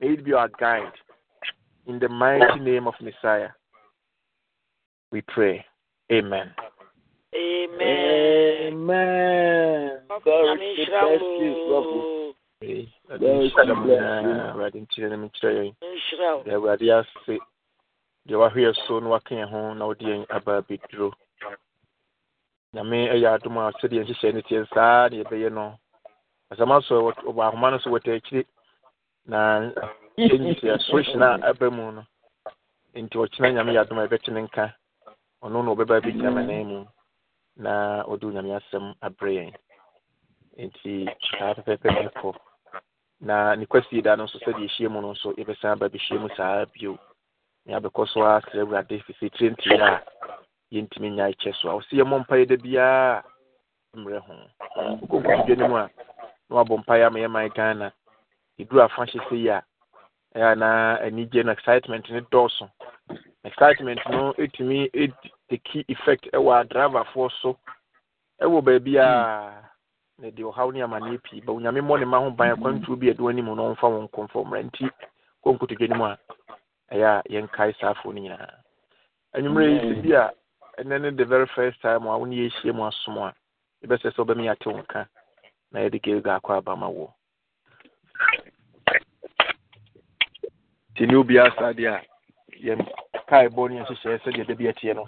May 0.00 0.08
it 0.14 0.24
be 0.24 0.32
our 0.32 0.50
guide. 0.58 0.92
In 1.86 2.00
the 2.00 2.08
mighty 2.08 2.58
name 2.60 2.88
of 2.88 2.94
messiah 3.00 3.50
we 5.12 5.22
pray. 5.22 5.64
Amen. 6.12 6.52
Amen. 7.34 8.72
Amen. 8.72 10.00
God 10.08 10.22
bless 10.24 10.58
you, 10.76 10.86
Papa. 10.90 11.18
God 11.70 11.82
bless 12.60 12.68
you. 12.68 12.86
Awurade 13.10 14.78
nkyerɛ 14.80 15.08
no 15.10 15.16
menkyerɛ 15.22 15.52
yɛn 15.58 16.54
awurade 16.54 16.86
ase 16.98 17.34
deɛ 18.26 18.36
wahwɛ 18.40 18.60
yɛ 18.66 18.72
so 18.86 18.98
na 19.00 19.08
waka 19.08 19.34
yɛn 19.34 19.48
ho 19.48 19.74
na 19.74 19.86
wode 19.86 20.00
yɛn 20.02 20.26
aba 20.30 20.58
abɛduro 20.60 21.12
nyame 22.74 22.98
ɛyɛ 23.14 23.28
adom 23.34 23.56
a 23.58 23.72
sɛdeɛ 23.78 24.02
nhyehyɛ 24.04 24.34
no 24.34 24.40
teɛ 24.42 24.66
saa 24.74 25.08
ne 25.08 25.22
yɛbɛyɛ 25.22 25.52
no 25.52 25.78
asɛma 26.50 26.82
so 26.86 26.94
wɔ 27.36 27.42
ahoma 27.46 27.70
no 27.70 27.78
so 27.78 27.90
wɔta 27.90 28.10
akyire 28.16 28.44
na 29.26 29.70
ɛnyisɛ 30.18 30.80
solution 30.82 31.22
a 31.22 31.38
aba 31.48 31.70
mu 31.70 31.92
no 31.92 32.02
nti 32.94 33.14
ɔkyena 33.22 33.52
nyame 33.54 33.72
yɛ 33.74 33.80
adom 33.86 33.98
a 33.98 34.06
yɛbɛte 34.06 34.30
ne 34.32 34.40
nka 34.46 34.74
ɔno 35.44 35.62
na 35.64 35.70
ɔbɛba 35.74 36.02
bɛgyina 36.04 36.30
manan 36.34 36.66
mu 36.70 36.78
na 37.56 38.02
ɔde 38.10 38.24
onyame 38.26 38.50
asɛm 38.58 38.94
abrɛ 39.06 39.30
yɛn 39.38 39.52
nti 40.66 41.06
saa 41.38 41.54
pɛpɛpɛ 41.54 41.88
ne 42.02 42.10
kɔ 42.18 42.34
na 43.20 43.54
ne 43.56 43.66
kwasie 43.66 44.02
da 44.02 44.16
no 44.16 44.24
nso 44.24 44.38
sɛdeɛ 44.38 44.66
ɛhyia 44.68 44.88
mu 44.90 45.00
no 45.00 45.12
nso 45.12 45.32
yɛbɛsan 45.36 45.72
aba 45.72 45.88
bɛhyia 45.88 46.20
mu 46.20 46.28
saa 46.36 46.64
bio. 46.66 46.98
Na 47.64 47.72
yɛabɛkɔ 47.78 48.08
so 48.08 48.20
asrɛ 48.20 48.60
awurade 48.62 49.02
fifiri 49.04 49.30
tire 49.30 49.50
ntie 49.50 49.80
a 49.80 50.02
yɛntumi 50.72 51.10
nya 51.14 51.32
kyɛ 51.32 51.54
so 51.56 51.68
a. 51.70 51.74
Ɔsɛ 51.80 51.92
yɛmmɔ 51.98 52.16
mpaeɛ 52.26 52.46
da 52.48 52.56
biara 52.56 53.24
mmerɛ 53.96 54.18
ho. 54.20 54.34
Wokɔ 55.00 55.16
nkotodwa 55.22 55.56
no 55.58 55.68
mu 55.68 55.76
a 55.76 55.90
na 56.48 56.56
wabɔ 56.56 56.78
mpaeɛ 56.84 57.06
ama 57.06 57.18
yɛman 57.18 57.54
ghana. 57.54 57.92
Ɛduru 58.60 58.84
afa 58.84 59.02
hyɛ 59.06 59.20
sɛ 59.28 59.36
yi 59.36 59.48
a 59.48 59.62
ɛyɛ 60.34 60.58
na 60.58 60.98
anigye 61.00 61.44
no 61.44 61.52
excitement 61.52 62.10
ne 62.10 62.20
dɔɔso. 62.20 62.70
Excitement 63.44 64.00
no 64.10 64.32
ɛtumi 64.34 64.90
ɛteki 64.92 65.84
effect 65.88 66.28
ɛwɔ 66.32 66.50
adravafoɔ 66.68 67.30
so. 67.40 67.58
Ɛwɔ 68.42 68.62
baabi 68.64 68.96
a 68.98 69.70
na 70.18 70.28
deɛ 70.30 70.44
ɔhaw 70.50 70.72
ne 70.72 70.80
amanneɛ 70.82 71.18
pii. 71.22 71.40
Ba 71.44 71.52
onyame 71.52 71.80
mmɔ 71.80 71.98
ne 72.00 72.04
ma 72.06 72.18
ho 72.18 72.30
ban. 72.30 72.50
Akwantuo 72.56 72.96
bi 72.98 73.10
ɛde 73.12 73.28
anim 73.28 73.44
no 73.54 73.74
ɔmfa 73.74 73.86
wɔn 73.92 74.08
nkɔmfɔ 74.08 74.44
mmara 74.44 74.62
nti 74.64 74.86
kɔ 75.44 75.48
nkotodwa 75.54 75.88
no 75.88 75.96
mu 75.96 76.04
a 76.04 76.18
ɛyɛ 76.92 77.06
a 77.06 77.22
yɛnkae 77.32 77.72
saafoɔ 77.80 78.14
no 78.14 78.20
nyinaa. 78.20 78.54
Anwummerɛ 79.34 79.68
yi 79.72 79.78
sɛ 79.80 80.02
bi 80.02 80.12
a 80.16 80.24
ɛnɛ 80.78 81.00
ne 81.00 81.10
the 81.10 81.24
very 81.24 81.46
first 81.54 81.80
time 81.82 82.06
a 82.06 82.18
wo 82.18 82.24
ne 82.24 82.36
yɛhyia 82.48 82.74
mu 82.74 82.82
asom 82.88 83.18
a 83.18 83.34
yɛbɛsɛ 83.84 84.08
sɛ 84.12 84.18
wobɛma 84.24 84.42
yɛate 84.48 84.66
wo 84.72 84.78
nka 84.82 85.08
na 85.72 85.80
yɛde 85.80 85.98
gilga 86.02 86.36
akɔ 86.40 86.56
aba 86.56 86.76
ma 86.76 86.88
woɔ 86.88 87.10
nti 90.94 91.06
ne 91.06 91.50
saa 91.56 91.72
deɛ 91.76 91.88
a 91.92 92.00
yɛn 92.64 92.80
kaebɔ 93.28 93.68
ne 93.68 93.74
yɛhyehyɛɛ 93.80 94.18
sɛdeɛ 94.24 94.46
da 94.48 94.54
bi 94.54 94.64
ɛteɛ 94.72 94.94
no 94.96 95.04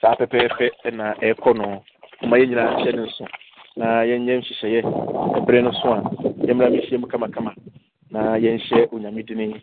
saa 0.00 0.14
pɛpɛɛpɛ 0.14 0.66
ɛna 0.86 1.18
ɛrekɔ 1.18 1.50
no 1.56 1.84
ma 2.28 2.36
yɛn 2.38 2.48
nyinaa 2.50 2.78
hyɛ 2.78 2.92
ne 2.94 3.02
nso 3.06 3.26
na 3.76 4.02
yɛnyɛ 4.04 4.34
nhyehyɛeɛ 4.38 4.80
ɛberɛ 5.38 5.62
no 5.62 5.72
so 5.80 5.92
a 5.92 6.00
yɛmmra 6.46 6.70
mehyia 6.70 6.98
mu 7.00 7.06
kamakama 7.06 7.52
na 8.10 8.36
yɛnhyɛ 8.36 8.88
onyame 8.92 9.22
dini 9.26 9.60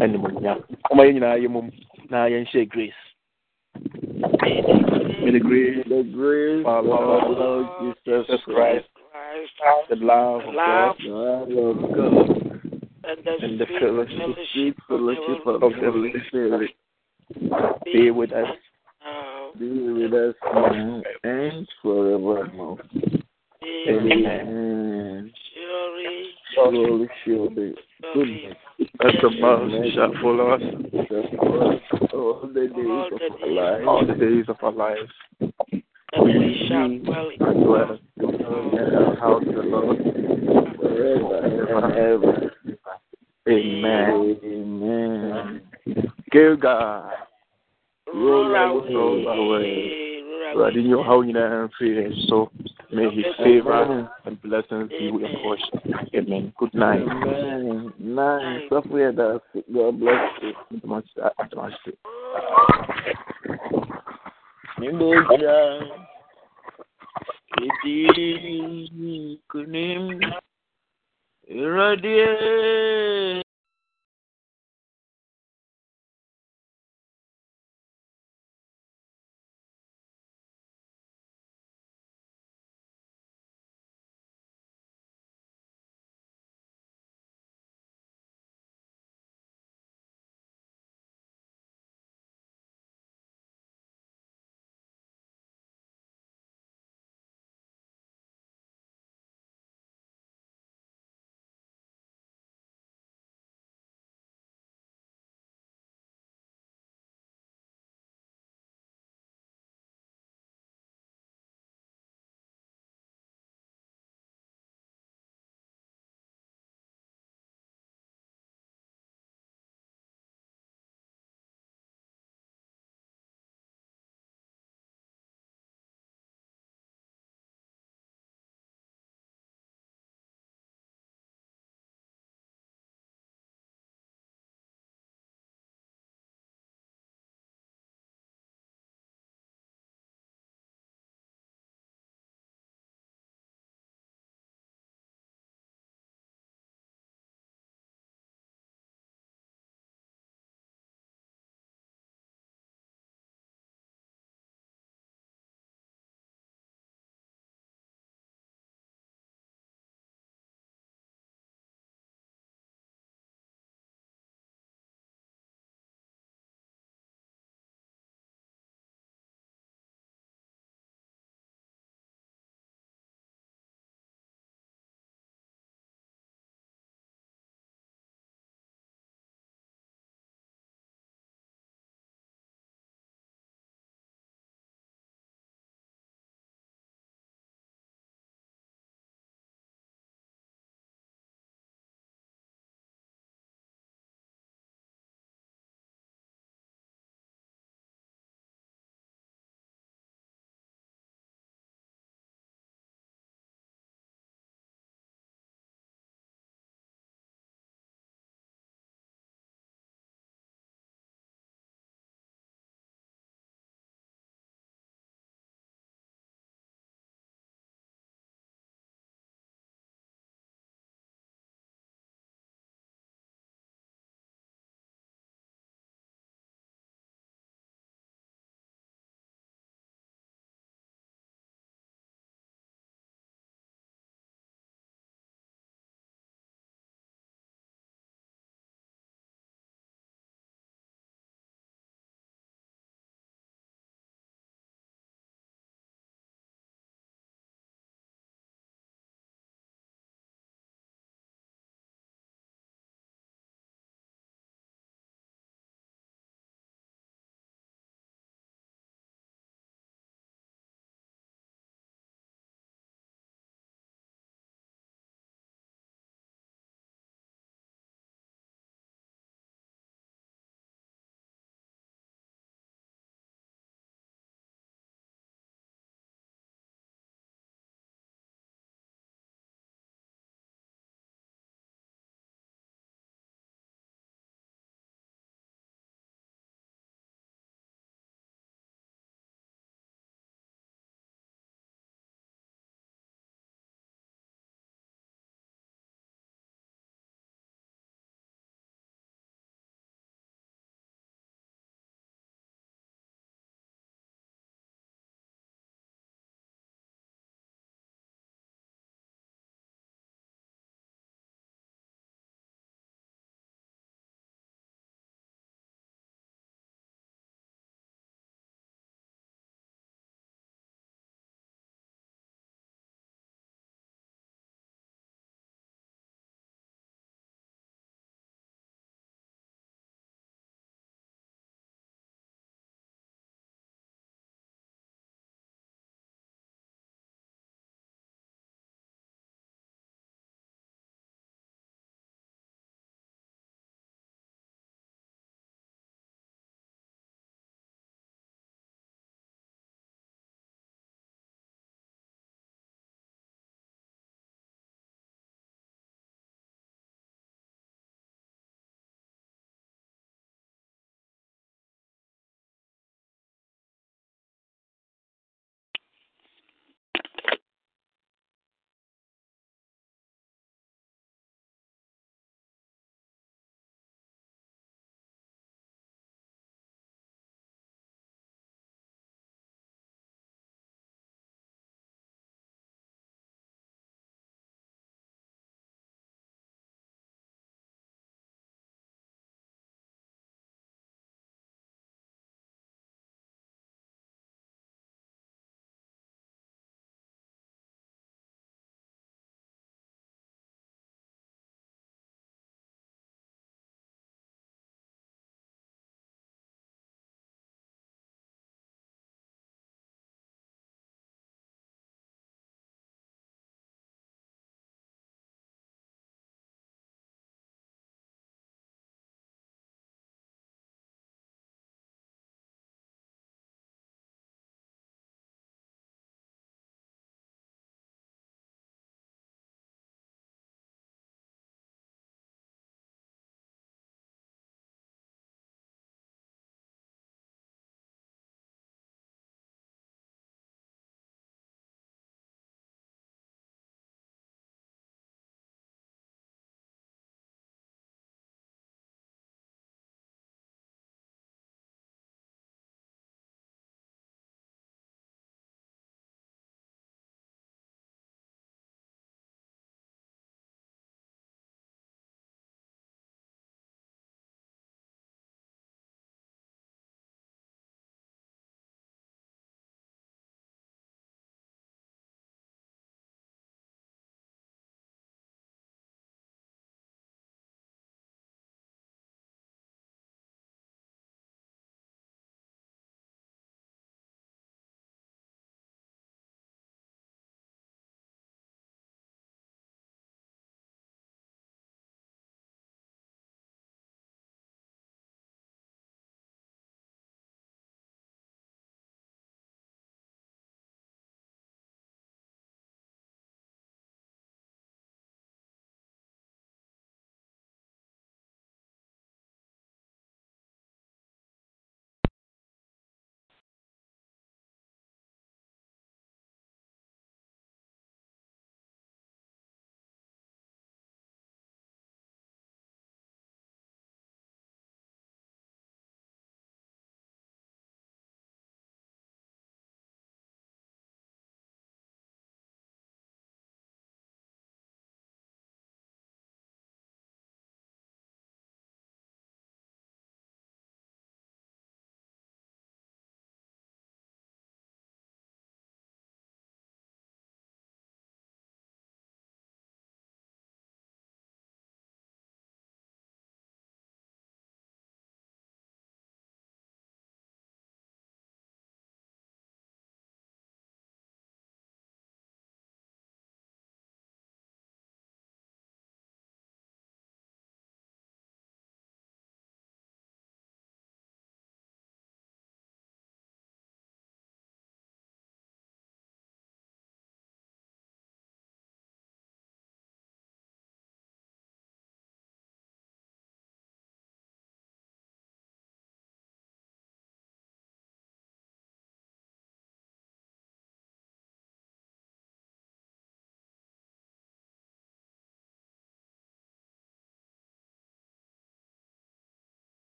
animonyam 0.00 0.58
ɔma 0.90 1.06
yɛn 1.06 1.14
nyinaa 1.14 1.38
yɛ 1.42 1.48
mom 1.50 1.70
na 2.10 2.26
yɛnhyɛ 2.28 2.68
grace 2.68 3.02
May 5.22 5.30
the 5.30 5.40
grace 5.40 5.84
The 5.88 6.02
grace 6.12 6.60
of 6.60 6.66
our 6.66 6.78
of 6.78 6.84
Lord 6.84 7.38
Lord 7.38 7.66
Jesus 7.80 8.26
Jesus 8.26 8.40
Christ, 8.44 8.86
Christ 9.10 9.88
the 9.88 9.96
love 9.96 10.42
of 10.42 10.54
Love. 10.54 10.96
God, 10.98 11.48
the 11.48 11.54
love 11.54 11.76
of 11.76 11.96
God, 11.96 12.42
and 13.04 13.24
the 13.24 13.32
and 13.40 13.60
the 13.60 13.66
sweet 13.66 13.80
fellowship 13.80 14.76
the 14.76 14.82
fellowship 14.88 15.46
of 15.46 15.62
of 15.62 15.72
the 15.72 15.80
the 15.80 15.90
Holy 15.90 16.10
Holy 16.10 16.22
Spirit 16.28 16.70
be 17.84 18.10
with 18.10 18.32
us 18.32 18.48
be 19.58 19.68
with 19.92 20.12
us 20.12 20.34
now 20.44 21.02
and 21.24 21.68
forevermore. 21.82 22.78
Amen. 23.64 25.32
Surely, 25.54 26.30
Surely, 26.54 27.08
surely, 27.24 27.74
goodness 28.14 28.56
As 29.04 29.12
the 29.22 29.30
mercy 29.40 29.92
shall 29.94 30.12
follow 30.20 30.50
us 30.50 30.62
shall 31.08 31.36
follow 31.36 31.72
us 31.72 31.80
all 32.12 32.50
the 32.52 32.66
days 32.66 32.70
of 33.12 33.20
our 33.42 33.50
life. 33.50 33.88
all 33.88 34.06
the 34.06 34.14
days 34.14 34.44
of 34.48 34.56
our 34.62 34.72
lives. 34.72 35.10
and 35.40 36.24
we 36.24 36.66
shall 36.68 36.88
dwell 36.98 37.28
in 37.30 37.42
And 37.46 37.64
dwell 37.64 37.98
in 38.16 38.32
the 38.38 39.16
house 39.20 39.42
of 39.46 39.54
the 39.54 39.62
Lord 39.62 39.98
forever 40.76 41.36
and 41.76 41.94
ever. 41.96 42.52
Amen. 43.48 44.38
Amen. 44.44 45.62
Gilgal. 46.30 47.10
Roll 48.14 48.50
Roll 48.50 50.11
away. 50.54 50.70
Awurade 50.70 50.82
nye 50.82 50.94
ɔhaw 50.94 51.20
nyinaa 51.24 51.64
mfiri 51.68 52.02
yɛn 52.04 52.14
so. 52.28 52.50
May 52.92 53.08
his 53.10 53.24
favor 53.36 54.10
and 54.26 54.42
blessings 54.42 54.90
be 54.90 55.04
your 55.04 55.28
portion. 55.42 55.80
Amen. 56.14 56.52
Good 56.58 56.74
night. 56.74 57.02
Amen. 57.08 57.92
Nice. 57.98 58.68
Sɔfo 58.70 58.94
yɛ. 59.00 59.40
God 59.72 60.00
bless 60.00 60.42
you. 60.42 60.52
Atamase- 60.76 61.32
atamase. 61.40 61.92
Nimboja. 64.78 65.56
Edi 67.62 69.40
kunim. 69.48 70.20
Iradiye. 71.50 73.41